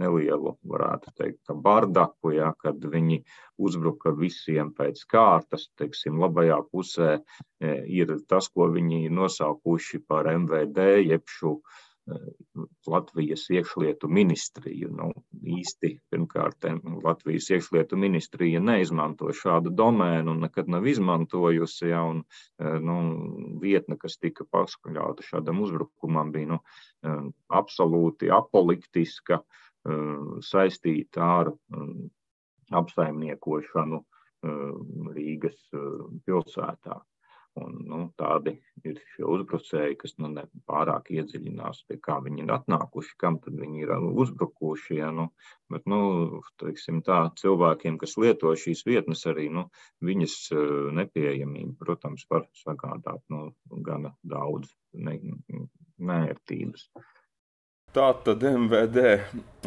nelielu, 0.03 0.57
varētu 0.69 1.13
teikt, 1.17 1.53
bardaku, 1.65 2.33
ja, 2.37 2.51
kad 2.59 2.83
viņi 2.95 3.23
uzbruka 3.63 4.13
visiem 4.17 4.73
pēc 4.77 5.05
kārtas. 5.09 5.69
Teiksim, 5.79 6.19
labajā 6.21 6.59
pusē 6.73 7.13
e, 7.17 7.23
ir 8.01 8.15
tas, 8.29 8.49
ko 8.49 8.69
viņi 8.73 9.07
nosaukuši 9.13 10.03
par 10.09 10.31
MVD, 10.33 10.89
jeb 11.07 11.29
šo 11.31 11.59
e, 11.61 11.92
Latvijas 12.87 13.45
iekšlietu 13.55 14.09
ministriju. 14.11 14.91
Nu, 14.97 15.09
īsti, 15.57 15.93
pirmkārt, 16.11 16.67
Latvijas 17.05 17.49
iekšlietu 17.55 17.99
ministrija 18.01 18.61
neizmanto 18.61 19.31
šādu 19.39 19.71
domēnu 19.79 20.35
un 20.35 20.43
nekad 20.47 20.71
nav 20.73 20.87
izmantojusi. 20.91 21.93
Ja, 21.93 22.03
un, 22.11 22.25
e, 22.59 22.73
nu, 22.83 22.97
vietne, 23.63 23.99
kas 24.03 24.19
tika 24.19 24.47
paskaļauta 24.51 25.27
šādam 25.27 25.63
uzbrukumam, 25.63 26.33
bija 26.35 26.55
nu, 26.55 26.59
e, 26.59 27.15
absolūti 27.63 28.33
apolitiska, 28.35 29.43
saistīta 30.47 31.29
ar 31.41 31.49
apsaimniekošanu 32.79 33.99
Rīgas 35.17 35.59
pilsētā. 36.27 37.01
Un, 37.61 37.73
nu, 37.85 37.97
tādi 38.17 38.55
ir 38.89 39.01
šie 39.13 39.27
uzbrucēji, 39.29 39.97
kas 40.01 40.15
nu, 40.23 40.31
ne 40.33 40.47
pārāk 40.71 41.11
iedziļinās, 41.13 41.83
pie 41.89 41.99
kā 42.07 42.17
viņi 42.25 42.47
ir 42.47 42.53
atnākuši, 42.55 43.13
kam 43.21 43.37
viņi 43.45 43.85
ir 43.85 43.93
uzbrukuši. 44.25 44.97
Ja, 45.03 45.11
nu, 45.13 45.27
bet, 45.73 45.85
nu, 45.93 46.41
teiksim, 46.63 47.03
tā, 47.05 47.19
cilvēkiem, 47.43 47.99
kas 48.01 48.17
lieto 48.23 48.55
šīs 48.65 48.87
vietnes, 48.89 49.27
arī 49.29 49.51
nu, 49.53 49.67
viņas 50.01 50.37
eh, 50.57 50.63
nepieejamība, 51.01 51.77
protams, 51.85 52.25
var 52.33 52.49
sagādāt 52.63 53.21
nu, 53.35 53.51
gana 53.85 54.15
daudz 54.25 54.73
ne, 54.97 55.19
nērtības. 56.01 56.89
Tā 57.93 58.07
tad 58.25 58.41
MVD, 58.41 59.03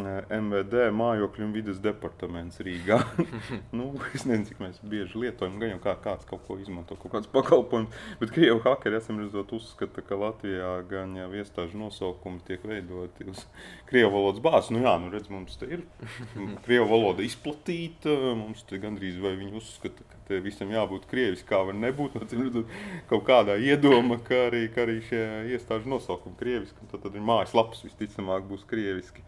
eh, 0.02 0.32
MVD 0.34 0.88
mājokļu 0.98 1.44
un 1.46 1.52
vidas 1.54 1.76
departaments 1.78 2.58
Rīgā. 2.58 2.96
nu, 3.78 3.92
es 4.18 4.24
nezinu, 4.26 4.48
cik 4.48 4.62
mēs 4.64 4.80
bieži 4.82 5.20
lietojam, 5.22 5.60
gan 5.62 5.76
jau 5.76 5.78
kā, 5.84 5.94
kāds 6.08 6.26
kaut 6.26 6.42
ko 6.48 6.56
izmanto, 6.58 6.96
kaut 6.98 7.12
kāds 7.12 7.30
pakalpojums. 7.30 7.94
Bet 8.18 8.34
krievu 8.34 8.58
hakeri, 8.64 8.98
esam 8.98 9.22
redzot, 9.22 9.54
uzskata, 9.54 10.02
ka 10.02 10.18
Latvijā 10.18 10.72
gan 10.90 11.14
jau 11.20 11.30
iestāžu 11.38 11.78
nosaukumi 11.78 12.42
tiek 12.50 12.66
veidoti 12.66 13.30
uz 13.30 13.46
krievu 13.86 14.10
valodas 14.16 14.42
bāzes. 14.42 14.74
Nu 14.74 14.82
jā, 14.82 14.98
nu 15.04 15.14
redz, 15.14 15.30
mums 15.30 15.54
te 15.62 15.70
ir 15.78 15.86
krievu 16.66 16.90
valoda 16.96 17.22
izplatīta, 17.22 18.18
mums 18.42 18.66
te 18.66 18.82
gandrīz 18.82 19.22
vai 19.22 19.36
viņi 19.38 19.54
uzskata, 19.62 20.02
ka 20.02 20.15
te 20.28 20.38
visam 20.44 20.70
jābūt 20.72 21.08
krieviski, 21.10 21.48
kā 21.48 21.62
var 21.68 21.76
nebūt. 21.78 22.16
Nu, 22.16 22.26
acīm 22.26 22.44
redzot, 22.46 22.70
kaut 23.10 23.26
kādā 23.28 23.56
iedoma, 23.62 24.18
ka 24.26 24.46
arī, 24.48 24.66
ka 24.74 24.84
arī 24.86 25.00
šie 25.06 25.22
iestāžu 25.54 25.90
nosaukumi 25.92 26.38
krieviski, 26.40 26.78
un 26.82 26.92
tad, 26.92 27.04
tad 27.06 27.18
ir 27.18 27.26
mājaslapas 27.26 27.84
visticamāk 27.86 28.48
būs 28.50 28.64
krieviski. 28.70 29.24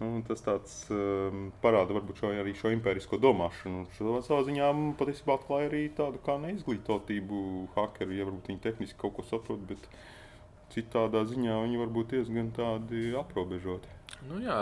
Nu, 0.00 0.22
tas 0.24 0.40
tāds, 0.40 0.76
um, 0.94 1.50
parāda 1.60 1.92
varbūt 1.92 2.22
šo, 2.22 2.30
arī 2.40 2.54
šo 2.56 2.70
impērisko 2.72 3.18
domāšanu. 3.20 3.82
Savā 3.98 4.40
ziņā 4.46 4.70
patiesībā 4.96 5.36
atklāja 5.36 5.68
arī 5.68 5.82
tādu 5.96 6.22
kā 6.24 6.38
neizglītotību 6.40 7.42
hakeri. 7.74 8.16
Ja 8.16 8.28
varbūt 8.30 8.48
viņi 8.48 8.64
tehniski 8.64 8.96
kaut 9.02 9.18
ko 9.18 9.26
saprot, 9.28 9.60
bet 9.68 9.90
citādā 10.72 11.26
ziņā 11.28 11.58
viņi 11.66 11.82
var 11.82 11.92
būt 11.92 12.14
diezgan 12.14 12.48
tādi 12.56 13.10
aprobežoti. 13.18 13.92
Nu, 14.30 14.40
jā, 14.40 14.56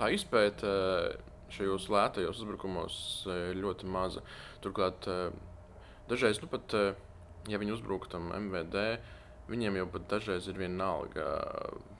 tā 0.00 0.10
izpēta 0.16 0.74
šajos 1.56 1.88
lētajos 1.88 2.40
uzbrukumos 2.44 3.26
eh, 3.26 3.52
ļoti 3.58 3.84
maza. 3.86 4.20
Turklāt, 4.64 5.06
eh, 5.08 5.30
dažreiz, 6.10 6.40
nu, 6.42 6.48
pat, 6.48 6.74
eh, 6.74 6.94
ja 7.48 7.58
viņi 7.58 7.76
uzbruk 7.78 8.08
tam 8.12 8.30
MVD, 8.32 8.98
viņiem 9.48 9.74
jau 9.76 9.86
pat 9.92 10.06
dažreiz 10.08 10.46
ir 10.48 10.56
vienalga. 10.56 11.24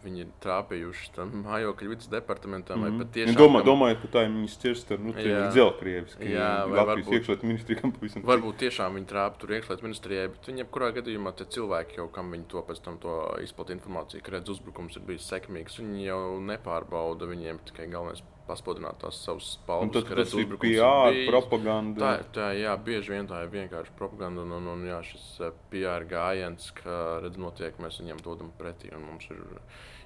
Viņi 0.05 0.21
ir 0.23 0.29
trāpījuši 0.41 1.11
tam 1.17 1.31
mājokļu 1.45 1.91
vidas 1.93 2.09
departamentam. 2.13 2.81
Mm 2.81 2.85
Mhm. 2.85 3.01
-hmm. 3.01 3.13
Viņi 3.13 3.13
Tiešām, 3.15 3.37
Domā, 3.41 3.61
kam- 3.61 3.67
domājot, 3.69 4.01
ka 4.03 4.09
tā 4.15 4.23
ir 4.25 4.31
viņas 4.33 4.57
ķersta, 4.63 4.99
nu, 5.01 5.13
tie 5.13 5.29
ir 5.33 5.51
dzelkrieviski. 5.53 6.25
Jā, 6.33 6.49
vai 6.69 6.77
Latvijas 6.81 7.07
varbūt- 7.07 7.15
iekšlietu 7.19 7.47
ministrija, 7.47 7.81
kam 7.81 7.93
pavisam. 7.93 8.23
Varbūt 8.23 8.57
tiešām 8.65 8.91
viņi 8.97 9.07
trāpa 9.13 9.39
tur 9.39 9.49
iekšlietu 9.49 9.83
ministrijai, 9.83 10.29
bet 10.29 10.47
viņiem, 10.49 10.67
kurā 10.73 10.89
gadījumā 10.97 11.33
tie 11.37 11.47
cilvēki, 11.47 11.97
jau, 11.97 12.09
kam 12.13 12.33
viņi 12.33 12.45
to 12.49 12.63
pēc 12.63 12.83
tam 12.85 12.99
to 12.99 13.13
izplatīja 13.45 13.77
informāciju, 13.81 14.23
ka 14.23 14.31
redz 14.33 14.49
uzbrukums 14.49 14.97
ir 14.97 15.03
bijis 15.03 15.29
sekmīgs, 15.33 15.79
viņi 15.81 16.05
jau 16.05 16.41
nepārbauda. 16.41 17.25
Viņiem 17.29 17.59
tikai 17.65 17.89
galvenais 17.93 18.23
paspodrināt 18.49 18.99
tās 19.01 19.23
savas 19.25 19.55
palmas. 19.67 19.95
tad 19.97 20.11
tas 20.19 20.35
ir 20.37 20.51
PR, 20.61 21.19
propaganda. 21.31 22.01
Tā, 22.01 22.13
tā, 22.37 22.51
jā, 22.59 22.75
bieži 22.85 23.15
vien 23.15 23.27
tā 23.31 23.43
ir 23.47 23.53
vienkārši 23.55 23.95
propaganda. 23.99 24.45
Un, 24.45 24.53
un, 24.59 24.69
un 24.77 24.85
jā, 24.89 25.01
šis 25.07 25.27
eh, 25.41 25.55
PR 25.73 26.05
gājiens, 26.11 26.71
ka 26.83 27.01
redz, 27.25 27.41
notiek, 27.41 27.79
mēs 27.83 28.01
viņiem 28.03 28.21
dodam 28.25 28.53
pretī. 28.59 28.93
Mums 28.95 29.27
ir 29.33 29.41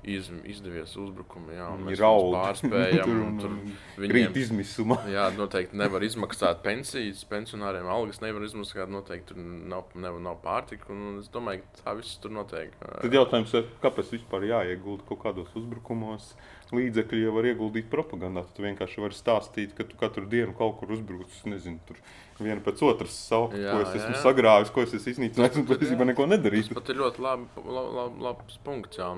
iz, 0.09 0.29
izdevies 0.47 0.93
uzbrukumi. 1.01 1.57
Jā, 1.59 1.67
un 1.75 1.83
mēs 1.89 1.99
raud. 1.99 2.31
pārspējam. 2.39 3.03
Tur 3.05 3.15
un 3.17 3.25
un- 3.27 3.41
tur 3.43 4.05
viņiem- 4.05 4.39
izmisumā. 4.45 5.01
Jā, 5.17 5.27
noteikti 5.35 5.77
nevar 5.77 6.07
izmaksāt 6.07 6.63
pensijas, 6.63 7.25
pensionāriem 7.29 7.89
algas 7.91 8.23
nevar 8.23 8.47
izmaksāt. 8.47 8.87
Noteikti 8.95 9.33
tur 9.35 9.43
nav, 9.43 9.91
nevar, 9.99 10.23
nav 10.29 10.39
pārtika. 10.45 10.93
Un 10.95 11.19
es 11.25 11.27
domāju, 11.35 11.65
ka 11.75 11.83
tā 11.83 11.97
viss 11.99 12.15
tur 12.23 12.31
notiek. 12.39 12.71
Tad 13.03 13.19
jautājums 13.19 13.57
ir, 13.59 13.67
kāpēc 13.83 14.15
vispār 14.15 14.47
jāiegulda 14.53 15.03
kaut 15.11 15.25
kādos 15.27 15.51
uzbrukumos? 15.59 16.31
Līdzekļi 16.75 17.23
jau 17.23 17.33
var 17.33 17.47
ieguldīt 17.49 17.87
propagandā. 17.89 18.43
Tu 18.53 18.65
vienkārši 18.67 19.01
vari 19.01 19.17
stāstīt, 19.17 19.73
ka 19.77 19.87
tu 19.89 19.97
katru 20.01 20.27
dienu 20.29 20.53
kaut 20.59 20.77
kur 20.81 20.93
uzbruc, 20.93 21.33
nezinu, 21.49 21.81
tur 21.89 21.97
viena 22.39 22.61
pēc 22.65 22.83
otras 22.85 23.15
saukt, 23.17 23.57
Jā, 23.57 23.73
ko 23.73 23.83
es 23.87 23.95
jā, 23.95 24.03
esmu 24.03 24.15
jā. 24.15 24.23
sagrāvis, 24.27 24.73
ko 24.75 24.85
es 24.85 24.93
esmu 24.99 25.15
iznīcinājis, 25.15 25.57
un 25.59 25.65
Tas 25.65 25.73
patiesībā 25.73 26.07
neko 26.11 26.27
Tas 26.29 26.35
nedarīju. 26.37 26.77
pat 26.77 26.93
ir 26.93 27.01
ļoti 27.01 27.25
labi, 27.25 27.49
lab, 27.65 27.91
lab, 27.97 28.19
labs 28.29 28.61
punkts. 28.67 29.01
Jā. 29.01 29.09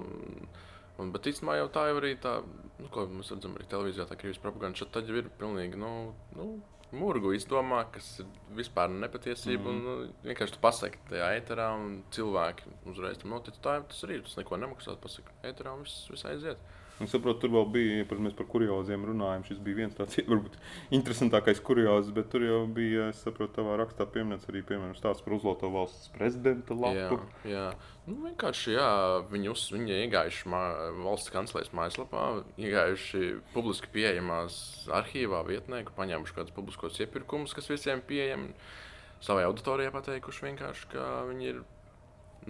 Un, 1.01 1.11
bet 1.15 1.27
īstenībā 1.31 1.57
jau 1.59 1.69
tā 1.75 1.87
jau 1.91 1.99
arī 1.99 2.15
tā, 2.23 2.37
nu, 2.79 2.89
ko 2.93 3.07
mēs 3.11 3.33
redzam 3.35 3.57
arī 3.59 3.67
televīzijā, 3.73 4.07
tā 4.07 4.19
krīvas 4.21 4.41
propaganda. 4.43 4.87
Tad 4.93 5.09
jau 5.11 5.17
ir 5.19 5.31
pilnīgi, 5.41 5.81
nu, 5.81 6.13
nu 6.37 6.49
murgu 6.93 7.33
izdomā, 7.37 7.85
kas 7.95 8.09
ir 8.23 8.29
vispār 8.59 8.91
nepatiesība. 8.93 9.65
Mm. 9.65 9.71
Un, 9.71 9.81
nu, 9.87 10.13
vienkārši 10.27 10.57
tu 10.57 10.63
pasaki 10.63 11.01
tajā 11.11 11.31
ēterā, 11.39 11.71
un 11.79 12.01
cilvēki 12.15 12.75
uzreiz 12.91 13.21
tam 13.23 13.35
notic. 13.35 13.59
Tā 13.65 13.79
jau 13.79 13.87
tas 13.93 14.05
arī 14.07 14.19
ir. 14.19 14.25
Tas 14.27 14.37
neko 14.41 14.59
nemaksā. 14.61 14.97
Pasaki 15.03 15.35
ēterā, 15.51 15.75
un 15.79 15.87
viss, 15.87 16.07
viss 16.13 16.27
aiziet. 16.31 16.61
Un 17.01 17.09
saprotu, 17.09 17.47
tur 17.47 17.53
vēl 17.55 17.69
bija, 17.73 18.05
protams, 18.05 18.27
mēs 18.29 18.35
par 18.37 18.47
kurioziem 18.53 19.05
runājam. 19.09 19.45
Šis 19.49 19.61
bija 19.65 19.79
viens 19.79 19.95
tāds, 19.97 20.19
varbūt, 20.31 20.59
interesantākais 20.97 21.63
kuriozs, 21.65 22.11
bet 22.13 22.29
tur 22.33 22.45
jau 22.45 22.59
bija, 22.69 23.07
es 23.15 23.23
saprotu, 23.25 23.55
tavā 23.57 23.79
rakstā 23.81 24.05
pieminēts 24.05 24.51
arī, 24.53 24.61
piemēram, 24.69 24.93
stāsts 24.99 25.25
par 25.25 25.39
uzloto 25.39 25.71
valsts 25.73 26.13
prezidenta 26.13 26.77
Jā, 26.77 27.07
lapu. 27.09 27.21
jā. 27.49 27.65
Nu, 28.05 28.19
vienkārši 28.27 28.77
jā, 28.77 28.91
viņi, 29.33 29.51
uz, 29.55 29.65
viņi 29.73 29.97
iegājuši 30.05 30.53
mā, 30.53 30.63
valsts 31.07 31.33
kanclers 31.33 31.73
mājaslapā, 31.77 32.27
iegājuši 32.61 33.25
publiski 33.55 33.91
pieejamās 33.97 34.61
arhīvā 35.01 35.41
vietnē, 35.49 35.83
paņēmuši 35.97 36.37
kādus 36.37 36.57
publiskos 36.57 37.01
iepirkumus, 37.01 37.57
kas 37.57 37.71
visiem 37.73 38.05
pieejami. 38.05 38.53
Savai 39.25 39.45
auditorijai 39.49 39.93
pateikuši 39.93 40.47
vienkārši, 40.49 40.89
ka 40.95 41.07
viņi 41.29 41.49
ir 41.53 41.65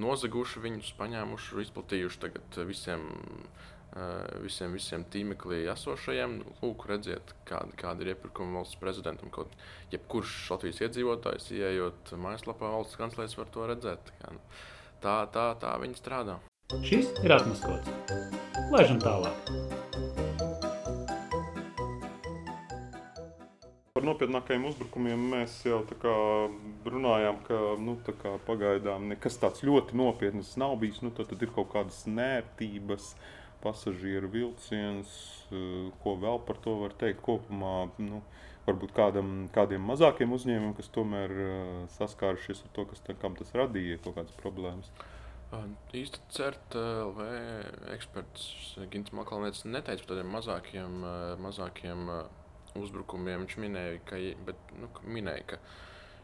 nozaguši 0.00 0.62
viņus, 0.62 0.92
paņēmuši, 0.98 1.60
izplatījuši 1.66 2.20
tagad 2.22 2.58
visiem. 2.68 3.06
Eh, 3.96 4.40
Visiem, 4.44 4.74
visiem 4.76 5.04
tīmeklī 5.12 5.62
esošajiem, 5.72 6.38
lūk, 6.62 6.86
redziet, 6.90 7.34
kāda, 7.48 7.74
kāda 7.80 8.04
ir 8.04 8.14
iepirkuma 8.14 8.60
valsts 8.60 8.80
prezidentam. 8.80 9.32
Kaut 9.34 9.54
jebkurš 9.94 10.36
Latvijas 10.54 10.82
iedzīvotājs, 10.86 11.50
ieejot 11.56 12.14
mājaslapā, 12.20 12.70
valsts 12.76 13.00
kanclers 13.00 13.36
var 13.38 13.50
to 13.54 13.66
redzēt. 13.72 14.14
Tā, 14.22 14.36
nu, 14.36 14.44
tā, 15.02 15.16
tā, 15.34 15.50
tā 15.62 15.74
viņi 15.82 16.00
strādā. 16.00 16.40
Šis 16.86 17.10
ir 17.24 17.34
atmaskots. 17.34 17.90
Laižam 18.70 19.00
tālāk. 19.02 19.48
Par 23.90 24.06
nopietnākajiem 24.06 24.62
uzbrukumiem 24.68 25.24
mēs 25.32 25.56
jau 25.66 25.80
tā 25.84 25.96
kā 26.00 26.12
runājām, 26.88 27.40
ka 27.44 27.56
nu, 27.82 27.96
tā 28.06 28.14
kā 28.16 28.36
pagaidām 28.46 29.10
nekas 29.10 29.40
tāds 29.42 29.64
ļoti 29.66 29.98
nopietns 29.98 30.54
nav 30.62 30.76
bijis. 30.80 31.02
Nu, 31.02 31.10
tad, 31.12 31.26
tad 31.32 31.42
ir 31.42 31.50
kaut 31.56 31.72
kādas 31.74 32.04
nērtības, 32.06 33.10
pasažieru 33.62 34.30
vilciens, 34.32 35.10
eh, 35.50 35.90
ko 36.02 36.16
vēl 36.20 36.40
par 36.46 36.60
to 36.64 36.76
var 36.80 36.96
teikt 37.00 37.22
kopumā. 37.26 37.90
Nu, 37.98 38.22
varbūt 38.66 38.92
kādam, 38.96 39.48
kādiem 39.54 39.82
mazākiem 39.88 40.32
uzņēmumiem, 40.36 40.74
kas 40.76 40.90
tomēr 40.94 41.30
eh, 41.30 41.86
saskārušies 41.96 42.64
ar 42.66 42.74
to, 42.76 42.86
kas, 42.90 43.02
kam 43.22 43.38
tas 43.38 43.52
radīja 43.56 44.00
kaut 44.04 44.20
kādas 44.20 44.36
problēmas. 44.42 44.92
Īsti 45.98 46.20
CERT 46.30 46.76
LV 46.78 47.24
eksperts 47.90 48.76
Gins 48.92 49.10
Makalnēts 49.10 49.64
neteica 49.66 50.04
par 50.04 50.12
tādiem 50.12 50.30
mazākiem, 50.30 51.00
mazākiem 51.42 52.04
uzbrukumiem. 52.78 53.42
Viņš 53.42 53.56
minēja, 53.58 53.96
ka, 54.06 54.20
bet, 54.46 54.60
nu, 54.78 54.86
minēja, 55.10 55.42
ka, 55.50 55.58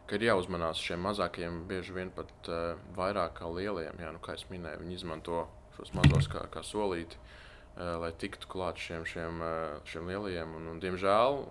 ka 0.07 0.14
ir 0.14 0.29
jāuzmanās 0.29 0.79
šiem 0.79 1.03
mazākiem, 1.09 1.64
bieži 1.66 1.96
vien 1.96 2.14
pat 2.14 2.53
vairāk 2.94 3.35
kā 3.40 3.51
lielajiem. 3.51 3.99
Jā, 3.99 4.12
nu, 4.14 4.22
kā 4.22 4.38
jau 4.38 4.46
minēju, 4.55 4.85
viņi 4.85 5.01
izmanto 5.01 5.42
šos 5.76 5.92
mazos 5.96 6.28
kā, 6.32 6.46
kā 6.52 6.64
solīti, 6.66 7.20
uh, 7.20 7.96
lai 8.02 8.12
tiktu 8.16 8.48
klāt 8.50 8.80
šiem, 8.82 9.06
šiem, 9.08 9.40
uh, 9.44 9.78
šiem 9.88 10.08
lielajiem. 10.10 10.56
Un, 10.58 10.68
un, 10.74 10.82
diemžēl 10.82 11.44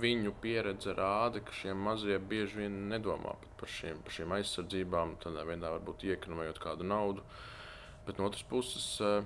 viņu 0.00 0.32
pieredze 0.42 0.94
rāda, 0.96 1.40
ka 1.44 1.54
šie 1.54 1.74
mazie 1.78 2.18
bieži 2.18 2.64
vien 2.64 2.78
nedomā 2.90 3.36
par 3.60 3.70
šīm, 3.70 4.00
par 4.04 4.14
šīm 4.16 4.34
aizsardzībām. 4.38 5.16
Tādā 5.22 5.44
veidā 5.46 5.70
varbūt 5.76 6.06
iekonomējot 6.10 6.58
kādu 6.62 6.86
naudu. 6.86 7.22
Bet 8.06 8.18
no 8.18 8.26
otras 8.30 8.42
puses, 8.46 8.86
eh, 9.00 9.22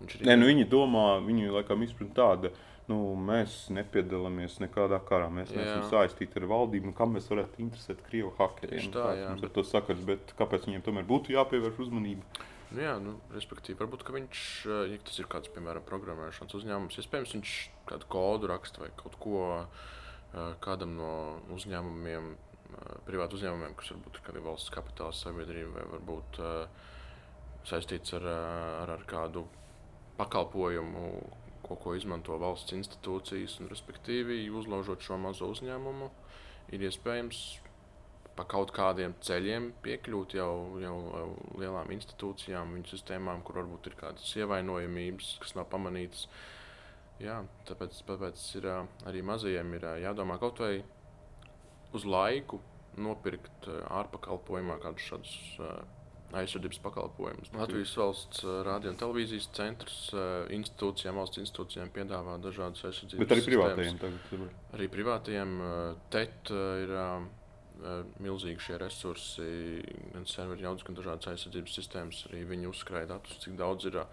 viņš 0.00 0.20
ir 0.20 0.26
Nē, 0.28 0.38
nu, 0.38 0.46
viņi 0.50 0.68
domā, 0.70 1.18
viņi 1.24 1.50
laikam 1.54 1.82
izpratne 1.82 2.14
tāda. 2.14 2.52
Nu, 2.86 3.14
mēs 3.16 3.70
nepiedalāmies 3.72 4.58
nekādā 4.60 4.98
karā. 5.08 5.30
Mēs 5.32 5.48
Jā. 5.48 5.56
neesam 5.56 5.84
saistīti 5.88 6.36
ar 6.36 6.48
valdību. 6.50 6.90
Nu, 6.90 6.92
kam 6.92 7.14
mēs 7.14 7.30
varētu 7.32 7.62
interesēt 7.64 8.02
krievu 8.04 8.34
hakeriem? 8.36 8.76
Tieši 8.76 8.92
tā, 8.92 9.06
jā, 9.16 9.40
bet- 9.40 9.54
to 9.54 9.62
sakars, 9.64 10.04
bet 10.04 10.34
kāpēc 10.36 10.68
viņiem 10.68 10.82
tomēr 10.84 11.06
būtu 11.08 11.32
jāpievērš 11.32 11.80
uzmanība? 11.86 12.22
Nu, 12.72 12.80
jā, 12.80 12.94
nu, 13.02 13.18
respektīvi, 13.34 13.76
varbūt 13.78 14.06
viņš, 14.08 14.40
eh, 14.66 14.94
ja 14.94 15.02
tas 15.04 15.18
ir 15.20 15.28
kāds, 15.30 15.50
piemēram, 15.52 15.84
programmēšanas 15.84 16.56
uzņēmums, 16.58 16.96
iespējams, 17.02 17.34
viņš 17.36 17.52
kādu 17.90 18.08
kodu 18.08 18.48
raksta 18.50 18.80
vai 18.80 18.90
kaut 18.96 19.18
ko 19.20 19.42
eh, 19.60 20.54
kādam 20.64 20.96
no 20.96 21.10
uzņēmumiem, 21.54 22.32
eh, 22.32 22.94
privātu 23.06 23.38
uzņēmumiem, 23.38 23.76
kas 23.76 23.92
varbūt 23.92 24.18
ir 24.32 24.40
valsts 24.40 24.72
kapitāla 24.74 25.12
sabiedrība 25.12 25.76
vai 25.76 25.84
varbūt 25.98 26.40
saistīts 27.64 28.16
ar, 28.16 28.26
ar, 28.28 28.90
ar 28.96 29.04
kādu 29.08 29.46
pakalpojumu, 30.18 31.04
ko, 31.64 31.76
ko 31.76 31.94
izmanto 31.96 32.36
valsts 32.38 32.74
institūcijas, 32.76 33.60
un, 33.60 33.70
respektīvi, 33.72 34.48
uzlaužot 34.50 35.04
šo 35.04 35.16
mazo 35.20 35.48
uzņēmumu, 35.52 36.10
ir 36.76 36.88
iespējams 36.90 37.44
pa 38.36 38.46
kaut 38.50 38.72
kādiem 38.74 39.14
ceļiem 39.24 39.70
piekļūt 39.84 40.36
jau, 40.38 40.50
jau, 40.82 40.96
lielām 41.60 41.92
institūcijām, 41.94 42.74
viņu 42.76 42.92
sistēmām, 42.92 43.42
kur 43.46 43.60
varbūt 43.62 43.90
ir 43.90 43.96
kādas 44.00 44.34
ievainojamības, 44.40 45.36
kas 45.44 45.56
nav 45.58 45.68
pamanītas. 45.72 46.26
Jā, 47.22 47.40
tāpēc, 47.68 48.00
tāpēc 48.08 48.46
ir, 48.58 48.70
arī 49.06 49.22
mazajiem 49.26 49.76
ir 49.78 49.88
jādomā 50.02 50.38
kaut 50.42 50.58
vai 50.64 50.76
uz 51.94 52.06
laiku 52.08 52.58
nopirkt 52.98 53.68
ārpakalpojumā 53.70 54.80
kādus 54.82 55.06
šādus 55.12 55.36
aizsardzības 56.34 56.80
pakalpojumus. 56.82 57.52
Latvijas 57.54 57.92
valsts 57.98 58.42
radio 58.66 58.90
un 58.90 58.98
televīzijas 58.98 59.46
centrs 59.54 59.98
institūcijām, 60.54 61.18
valsts 61.20 61.40
institūcijām 61.44 61.92
piedāvā 61.94 62.36
dažādas 62.42 62.82
aizsardzības 62.88 63.22
Bet 63.22 63.36
arī 63.36 63.46
privātajiem. 63.46 64.48
Arī 64.74 64.90
privātiem 64.90 65.56
uh, 65.60 65.72
TET 66.10 66.50
uh, 66.50 66.64
ir 66.82 66.94
milzīgi 68.22 68.62
šie 68.68 68.78
resursi, 68.80 69.48
gan 70.14 70.26
serveri 70.30 70.64
jaudas, 70.64 70.84
gan 70.86 70.96
dažādas 70.98 71.30
aizsardzības 71.32 71.76
sistēmas. 71.78 72.22
Arī 72.30 72.44
viņi 72.48 72.70
uzkrāja 72.70 73.10
datus, 73.14 73.38
cik 73.42 73.56
daudz 73.60 73.88
ir 73.90 73.98
uh, 74.00 74.06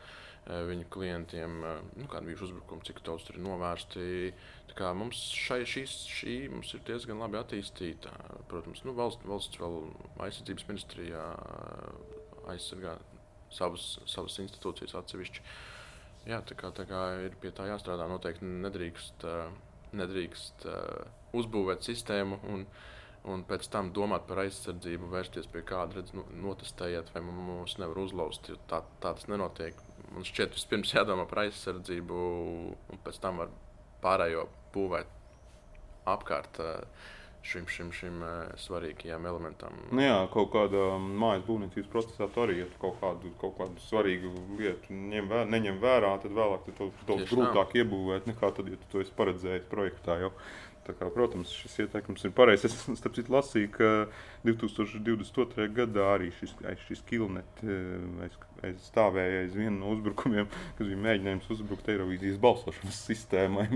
viņu 0.69 0.87
klientiem, 0.93 1.59
uh, 1.63 1.79
nu, 1.95 2.07
kāda 2.11 2.27
bija 2.27 2.41
uzbrukuma, 2.47 2.83
cik 2.87 3.03
daudz 3.07 3.27
tur 3.27 3.39
ir 3.39 3.45
novērsti. 3.45 4.07
Mums 4.95 5.19
šai, 5.35 5.61
šīs, 5.67 5.95
šī 6.07 6.35
mums 6.51 6.69
ir 6.75 6.83
diezgan 6.87 7.19
labi 7.19 7.39
attīstīta. 7.41 8.13
Protams, 8.51 8.85
nu, 8.87 8.95
valsts, 8.95 9.25
valsts 9.27 9.59
vēl 9.59 9.81
aizsardzības 10.27 10.67
ministrijā 10.69 11.25
uh, 11.35 12.21
aizsargā 12.53 12.95
savas, 13.51 13.97
savas 14.09 14.39
institūcijas 14.43 14.95
atsevišķi. 15.01 15.43
Jā, 16.29 16.39
tā 16.45 16.55
kā, 16.57 16.69
tā 16.75 16.85
kā 16.89 17.01
ir 17.25 17.35
pie 17.41 17.51
tā 17.55 17.65
jāstrādā. 17.69 18.07
Noteikti 18.09 18.47
nedrīkst, 18.47 19.25
uh, 19.27 19.51
nedrīkst 19.97 20.67
uh, 20.69 21.03
uzbūvēt 21.37 21.85
sistēmu 21.87 22.39
un, 22.53 22.65
un 23.29 23.43
pēc 23.45 23.67
tam 23.73 23.91
domāt 23.93 24.25
par 24.29 24.43
aizsardzību, 24.45 25.11
vērsties 25.11 25.49
pie 25.51 25.61
kāda, 25.67 25.99
redz, 25.99 26.13
nu, 26.17 26.25
notestējiet, 26.47 27.11
vai 27.13 27.23
mums 27.25 27.77
nevar 27.81 28.01
uzlauzt. 28.01 28.49
Tā, 28.71 28.81
tā 29.03 29.13
tas 29.13 29.29
nenotiek. 29.29 29.77
Man 30.11 30.25
šķiet, 30.27 30.57
vispirms 30.57 30.93
jādomā 30.97 31.27
par 31.29 31.45
aizsardzību, 31.45 32.21
un 32.91 33.01
pēc 33.05 33.21
tam 33.21 33.43
var 33.43 33.53
pārējo 34.01 34.47
būvēt 34.73 35.17
apkārt 36.09 36.57
uh, 36.63 37.03
šim, 37.45 37.67
šim, 37.69 37.91
šim 37.93 38.23
uh, 38.25 38.31
svarīgajam 38.57 39.25
elementam. 39.29 39.77
Nu, 39.91 40.01
jā, 40.01 40.17
kaut 40.33 40.49
kādā 40.55 40.87
mājas 40.97 41.45
būvniecības 41.45 41.91
procesā 41.93 42.27
arī 42.43 42.59
ja 42.61 42.67
kaut 42.81 42.97
kādu, 43.01 43.33
kaut 43.41 43.57
kādu 43.59 43.85
svarīgu 43.85 44.33
lietu 44.57 44.97
ņem 44.97 45.29
vērā, 45.29 45.45
neņem 45.53 45.79
vērā, 45.83 46.15
tad 46.23 46.35
vēlāk 46.37 46.65
tu 46.67 46.75
to 46.79 46.89
daudz 47.09 47.29
grūtāk 47.29 47.77
iebūvēt 47.81 48.29
nekā 48.29 48.51
tad, 48.57 48.73
ja 48.73 48.81
tu 48.81 48.91
to 48.95 49.05
esi 49.05 49.15
paredzējis 49.17 49.69
projektā. 49.69 50.17
Jau. 50.25 50.33
Kā, 50.81 51.07
protams, 51.13 51.51
šis 51.53 51.83
ieteikums 51.83 52.23
ir 52.25 52.33
pareizs. 52.35 52.65
Es 52.65 52.99
starp 52.99 53.13
citu 53.13 53.35
lasīju, 53.35 53.69
ka 53.75 53.89
2022. 54.47 55.67
gadā 55.77 56.07
arī 56.15 56.31
šis, 56.39 56.55
šis 56.87 57.03
kilnet 57.07 57.61
aiz, 58.25 58.37
aiz 58.65 58.87
stāvēja 58.89 59.43
aiz 59.43 59.53
viena 59.55 59.75
no 59.77 59.93
uzbrukumiem, 59.93 60.49
kas 60.79 60.89
bija 60.89 61.03
mēģinājums 61.05 61.49
uzbrukt 61.53 61.91
Eirovīzijas 61.93 62.41
balsošanas 62.41 63.01
sistēmai. 63.11 63.67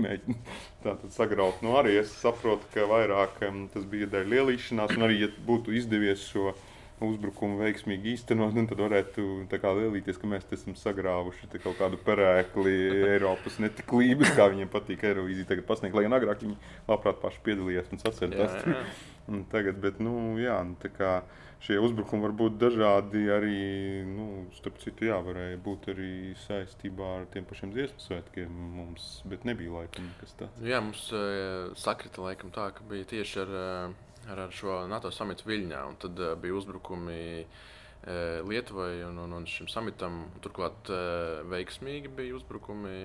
Tātad 0.84 1.14
sagraut. 1.14 1.62
Nu, 1.64 1.76
arī 1.78 1.96
es 2.02 2.10
saprotu, 2.20 2.66
ka 2.74 2.88
vairāk 2.90 3.38
tas 3.72 3.86
bija 3.88 4.10
dēļ 4.10 4.32
lielīšanās, 4.34 4.96
un 4.98 5.06
arī, 5.06 5.22
ja 5.22 5.30
būtu 5.46 5.76
izdevies 5.78 6.26
šo 6.32 6.56
uzbrukumu 7.04 7.58
veiksmīgi 7.60 8.14
īstenot, 8.14 8.54
nu, 8.56 8.64
tad 8.70 8.80
varētu 8.80 9.24
lielīties, 9.46 10.20
ka 10.20 10.30
mēs 10.30 10.46
esam 10.56 10.76
sagrāvuši 10.78 11.50
kaut 11.58 11.76
kādu 11.80 11.98
perēkli 12.00 12.76
Eiropas 13.12 13.58
netiklības, 13.60 14.32
kā 14.38 14.48
viņiem 14.52 14.70
patīk 14.72 15.04
Eirovīzija 15.04 15.50
tagad 15.52 15.68
pasniegt, 15.68 15.96
lai 15.96 16.06
gan 16.06 16.16
agrāk 16.16 16.44
viņi 16.44 16.56
labprāt 16.88 17.20
paši 17.20 17.42
piedalījās 17.44 17.92
un 17.92 18.00
sacensties. 18.00 19.02
Tagad, 19.50 19.80
bet, 19.82 19.98
nu, 20.00 20.36
jā, 20.38 20.56
nu, 20.64 20.76
kā, 20.96 21.18
šie 21.66 21.80
uzbrukumi 21.82 22.22
var 22.22 22.34
būt 22.38 22.56
dažādi 22.62 23.26
arī, 23.34 23.60
nu, 24.06 24.46
starp 24.56 24.78
citu, 24.80 25.08
jā, 25.10 25.18
varēja 25.26 25.58
būt 25.66 25.90
arī 25.92 26.12
saistībā 26.46 27.12
ar 27.18 27.28
tiem 27.34 27.48
pašiem 27.48 27.74
dziesmu 27.74 28.04
svētkiem 28.06 28.56
mums, 28.78 29.08
bet 29.28 29.44
nebija 29.48 29.74
laikam 29.82 30.06
nekas 30.12 30.36
tāds. 30.38 30.64
Jā, 30.64 30.80
mums 30.84 31.08
uh, 31.12 31.74
sakrita 31.76 32.22
laikam 32.24 32.54
tā, 32.54 32.70
ka 32.76 32.86
bija 32.88 33.08
tieši 33.16 33.42
ar 33.42 33.56
uh, 33.56 34.05
ar, 34.30 34.44
ar 34.46 34.54
šo 34.54 34.82
NATO 34.90 35.10
samitu 35.14 35.48
Viļņā. 35.48 35.82
Tad 36.02 36.22
uh, 36.22 36.34
bija 36.40 36.56
uzbrukumi 36.58 37.18
uh, 37.42 38.46
Lietuvai 38.46 39.04
un, 39.06 39.20
un, 39.24 39.36
un 39.38 39.46
šim 39.50 39.70
samitam. 39.72 40.24
Turklāt 40.44 40.90
uh, 40.92 41.42
veiksmīgi 41.50 42.12
bija 42.16 42.36
uzbrukumi, 42.38 42.96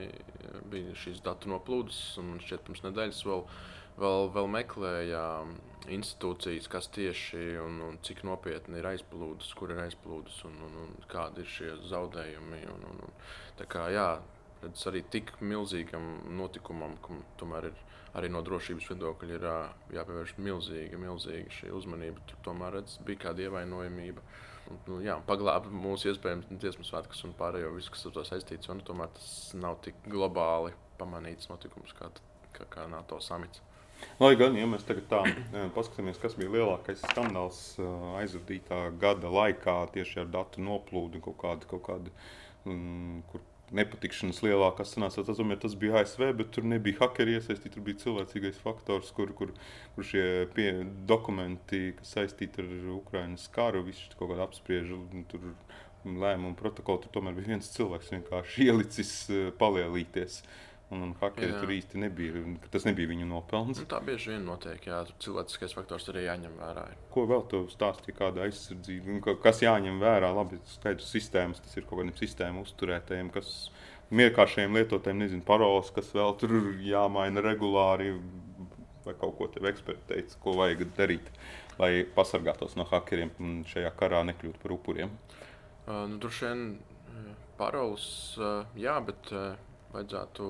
bija 0.71 0.95
šīs 1.03 1.21
datu 1.25 1.51
noplūdes. 1.51 2.01
Man 2.21 2.41
šķiet, 2.43 2.65
pirms 2.67 2.86
nedēļas 2.88 3.21
vēl, 3.27 3.45
vēl, 4.01 4.31
vēl 4.38 4.51
meklēja 4.57 5.25
institūcijas, 5.91 6.69
kas 6.69 6.89
tieši 6.93 7.55
un, 7.63 7.79
un 7.88 7.97
cik 8.05 8.21
nopietni 8.27 8.77
ir 8.81 8.89
aizplūdus, 8.91 9.53
kur 9.57 9.73
ir 9.73 9.81
aizplūdus 9.88 10.43
un, 10.49 10.60
un, 10.67 10.77
un 10.84 11.07
kādi 11.12 11.41
ir 11.41 11.49
šie 11.49 11.71
zaudējumi. 11.89 12.65
Un, 12.75 12.86
un, 12.91 13.01
un, 13.07 13.15
tā 13.57 13.65
kā 13.69 13.88
jā, 13.93 14.10
redz, 14.62 14.86
arī 14.89 15.03
tik 15.13 15.34
milzīgam 15.41 16.13
notikumam, 16.38 16.97
ka 17.01 17.17
tomēr 17.41 17.71
ir 17.71 17.88
arī 18.17 18.30
no 18.32 18.41
drošības 18.45 18.89
viedokļa 18.91 19.38
ir 19.38 19.47
jāpievērš 19.97 20.36
milzīga, 20.43 21.00
milzīga 21.02 21.56
šī 21.58 21.71
uzmanība. 21.78 22.24
Tur 22.30 22.41
tomēr 22.47 22.80
redz, 22.80 22.97
bija 23.08 23.28
kāda 23.28 23.45
ievainojamība. 23.47 24.24
Nu, 24.88 25.00
jā, 25.04 25.17
paglāba 25.28 25.71
mūsu 25.74 26.12
iespējams 26.12 26.52
dziesmu 26.52 26.86
svētkus 26.88 27.26
un 27.28 27.34
pārējo 27.39 27.74
visu, 27.76 27.91
kas 27.91 28.06
ar 28.08 28.15
to 28.15 28.24
saistīts. 28.28 28.71
Un, 28.71 28.84
tomēr 28.88 29.12
tas 29.15 29.32
nav 29.58 29.82
tik 29.86 29.97
globāli 30.08 30.76
pamanīts 31.00 31.50
notikums 31.52 31.95
kā, 31.97 32.12
kā, 32.56 32.67
kā 32.71 32.88
NATO 32.91 33.19
samits. 33.24 33.63
Lai 34.21 34.32
gan, 34.34 34.56
ja 34.58 34.65
mēs 34.69 34.86
tagad 34.88 35.06
tā 35.12 35.19
paskatāmies, 35.76 36.19
kas 36.21 36.34
bija 36.39 36.54
lielākais 36.56 37.04
skandāls 37.04 37.60
aizvadītā 38.17 38.88
gada 39.02 39.30
laikā 39.30 39.76
tieši 39.93 40.24
ar 40.24 40.32
datu 40.34 40.63
noplūdu, 40.65 41.21
kaut 41.28 41.38
kādu, 41.43 41.69
kaut 41.69 41.84
kādu 41.86 42.13
um, 42.65 43.21
kur 43.30 43.43
nepatikšanas 43.75 44.41
lielākās 44.45 44.95
sanāca, 44.95 45.23
tas, 45.27 45.41
tas 45.63 45.75
bija 45.79 46.01
ASV, 46.01 46.25
bet 46.39 46.51
tur 46.55 46.67
nebija 46.67 47.01
hakeri 47.03 47.38
iesaistīti. 47.38 47.75
Tur 47.75 47.86
bija 47.88 48.01
cilvēcīgais 48.03 48.60
faktors, 48.63 49.12
kur, 49.15 49.31
kur, 49.38 49.53
kur 49.95 50.07
šie 50.07 50.25
pie, 50.55 50.71
dokumenti, 51.10 51.93
kas 51.99 52.15
saistīti 52.17 52.63
ar 52.63 52.73
Ukraiņas 52.97 53.47
karu, 53.55 53.86
visi 53.88 54.12
kaut 54.17 54.34
kādā 54.34 54.47
apspriež. 54.47 54.91
Tur 55.31 55.53
lēmumu 56.01 56.57
protokolu 56.57 57.03
tur 57.03 57.13
tomēr 57.13 57.38
bija 57.38 57.53
viens 57.53 57.71
cilvēks 57.75 58.10
vienkārši 58.15 58.67
ielicis 58.67 59.15
eh, 59.29 59.49
palielīties. 59.60 60.41
Uh, 60.41 60.70
Un, 60.91 61.06
un 61.06 61.12
hakeri 61.21 61.54
tur 61.56 61.71
īsti 61.71 61.99
nebija. 62.01 62.41
Tas 62.71 62.84
nebija 62.84 63.08
viņu 63.13 63.27
nopelns. 63.30 63.80
Nu, 63.80 63.88
tā 63.88 64.01
bieži 64.04 64.34
vien 64.34 64.41
notiek. 64.43 64.84
Jā, 64.89 64.97
cilvēciskais 65.23 65.75
faktors 65.77 66.10
arī 66.12 66.25
jāņem 66.25 66.58
vērā. 66.60 66.84
Ko 67.13 67.23
vēl 67.30 67.45
te 67.51 67.62
stāstīja, 67.71 68.17
kāda 68.17 68.43
aizsardzība? 68.43 69.38
Kas 69.43 69.63
jāņem 69.63 70.01
vērā? 70.04 70.34
Labi, 70.36 70.60
skaidrs 70.73 71.08
sistēmas, 71.15 71.63
tas 71.63 71.80
ir 71.80 71.88
kaut 71.88 72.01
kādiem 72.01 72.17
sistēmu 72.19 72.65
uzturētājiem, 72.67 73.32
kas 73.32 73.54
vienkāršiem 74.12 74.75
lietotājiem 74.82 75.23
nezina 75.23 75.47
paroles, 75.47 75.93
kas 75.95 76.12
vēl 76.17 76.36
tur 76.43 76.58
jāmaina 76.84 77.45
regulāri. 77.47 78.12
Vai 79.08 79.15
kaut 79.17 79.38
ko 79.39 79.47
te 79.49 79.63
eksperti 79.65 80.12
teica, 80.12 80.43
ko 80.43 80.60
vajag 80.60 80.84
darīt, 80.99 81.32
lai 81.80 82.04
pasargātos 82.19 82.75
no 82.77 82.84
hakeriem 82.91 83.32
un 83.41 83.62
šajā 83.65 83.95
karā 83.97 84.25
nekļūtu 84.27 84.60
par 84.62 84.75
upuriem? 84.75 85.15
Uh, 85.88 86.04
nu, 86.12 86.19
Droši 86.21 86.45
vien 86.45 86.69
paroles, 87.58 88.06
uh, 88.43 88.67
jā, 88.75 88.99
bet. 89.08 89.32
Uh, 89.32 89.70
vajadzētu 89.93 90.45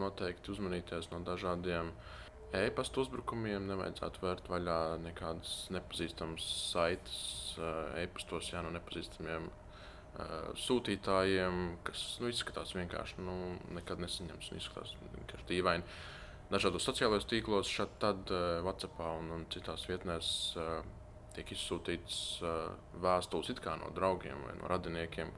noteikti 0.00 0.52
uzmanīties 0.54 1.10
no 1.12 1.20
dažādiem 1.26 1.92
e-pasta 2.56 3.02
uzbrukumiem. 3.02 3.68
Nevajadzētu 3.70 4.24
vērt 4.24 4.50
vaļā 4.50 4.80
nekādas 5.04 5.54
nepazīstamas 5.74 6.48
saites 6.72 7.20
eh, 7.58 8.02
e-pastos, 8.04 8.50
jā, 8.52 8.62
no 8.64 8.72
nepazīstamiem 8.74 9.48
uh, 9.48 10.52
sūtītājiem, 10.66 11.62
kas 11.86 12.04
nu, 12.22 12.30
izskatās 12.32 12.74
vienkārši 12.76 13.24
nu, 13.24 13.36
nekad 13.76 14.02
nesaņems 14.02 14.52
un 14.52 14.60
izskatās 14.60 14.94
vienkārši 15.02 15.50
dīvaini. 15.50 15.98
Dažādos 16.46 16.86
sociālajos 16.86 17.26
tīklos, 17.26 17.70
šad, 17.72 17.96
tad 18.02 18.30
uh, 18.30 18.60
WhatsApp 18.66 19.02
un, 19.02 19.32
un 19.34 19.48
citās 19.50 19.88
vietnēs 19.90 20.28
uh, 20.60 20.78
tiek 21.34 21.50
izsūtīts 21.52 22.20
uh, 22.44 22.70
vēstules 23.02 23.50
no 23.82 23.90
draugiem 23.96 24.46
vai 24.46 24.54
no 24.60 24.70
radiniekiem, 24.70 25.32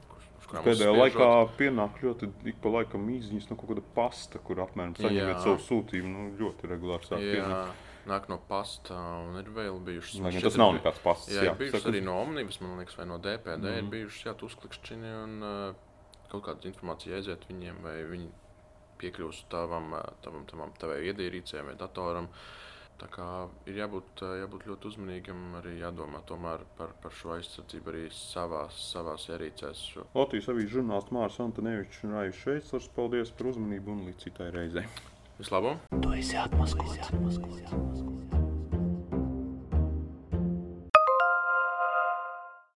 Pēdējā 0.49 0.93
laikā 0.95 1.27
pienāk 1.59 1.99
ļoti 2.03 2.29
ik 2.49 2.57
pa 2.63 2.71
laikam 2.73 3.05
īziņas 3.13 3.49
no 3.51 3.57
kaut 3.59 3.73
kāda 3.73 3.83
pasta, 3.95 4.41
kur 4.45 4.61
apmēram 4.63 4.95
saņemiet 4.97 5.43
savu 5.43 5.59
sūtījumu. 5.67 6.09
Nu, 6.09 6.25
ļoti 6.39 6.69
regulāri 6.71 7.09
sāk 7.09 7.23
pienākt. 7.23 7.85
Nāk 8.09 8.29
no 8.31 8.39
pasta, 8.49 8.95
un 9.27 9.35
ir 9.37 9.49
vēl 9.53 9.75
bijušas. 9.85 10.21
Lai, 10.23 10.31
tas 10.41 10.55
nav 10.57 10.71
nekāds 10.77 11.01
pasts. 11.03 11.29
Jā, 11.35 11.49
jā 11.49 11.55
bijušas 11.59 11.85
arī 11.91 11.99
no 12.01 12.15
Omnibus, 12.23 12.57
man 12.63 12.79
liekas, 12.79 12.95
vai 12.97 13.05
no 13.11 13.19
DPD. 13.21 13.59
Mm. 13.59 13.81
Ir 13.83 13.91
bijušas 13.91 14.23
jā, 14.25 14.33
uzklikšķini 14.47 15.11
un 15.19 15.35
uh, 15.45 15.59
kaut 16.31 16.47
kāda 16.47 16.71
informācija 16.71 17.19
aiziet 17.19 17.45
viņiem, 17.51 17.83
vai 17.85 17.99
viņi 18.09 18.31
piekļūst 19.03 19.45
tavam, 19.51 19.93
tavam, 20.23 20.47
tavam 20.49 20.73
tavai 20.81 21.03
iedierīcē 21.11 21.61
vai 21.67 21.77
datoram. 21.77 22.31
Uh, 22.31 22.68
Tā 22.99 23.07
kā 23.13 23.25
ir 23.69 23.77
jābūt, 23.79 24.23
jābūt 24.41 24.65
ļoti 24.67 24.89
uzmanīgam, 24.91 25.43
arī 25.59 25.77
jādomā 25.79 26.19
par, 26.77 26.91
par 27.03 27.15
šo 27.15 27.31
aizsardzību 27.37 27.93
arī 27.93 28.03
savās, 28.11 28.81
savās 28.91 29.29
ierīcēs. 29.31 29.85
Latvijas 30.17 30.51
avīzes 30.51 30.75
žurnālists 30.75 31.15
Mārcis 31.15 31.45
Antonevičs 31.45 32.03
un 32.03 32.17
Raivs 32.17 32.43
Šveicars. 32.43 32.91
Paldies 32.97 33.31
par 33.31 33.53
uzmanību 33.53 33.95
un 33.95 34.03
līdz 34.09 34.27
citai 34.27 34.51
reizei. 34.55 34.85
Vislabāk! 35.39 35.87
Tu 36.03 36.19
esi 36.19 36.35
atmaskots! 36.43 38.38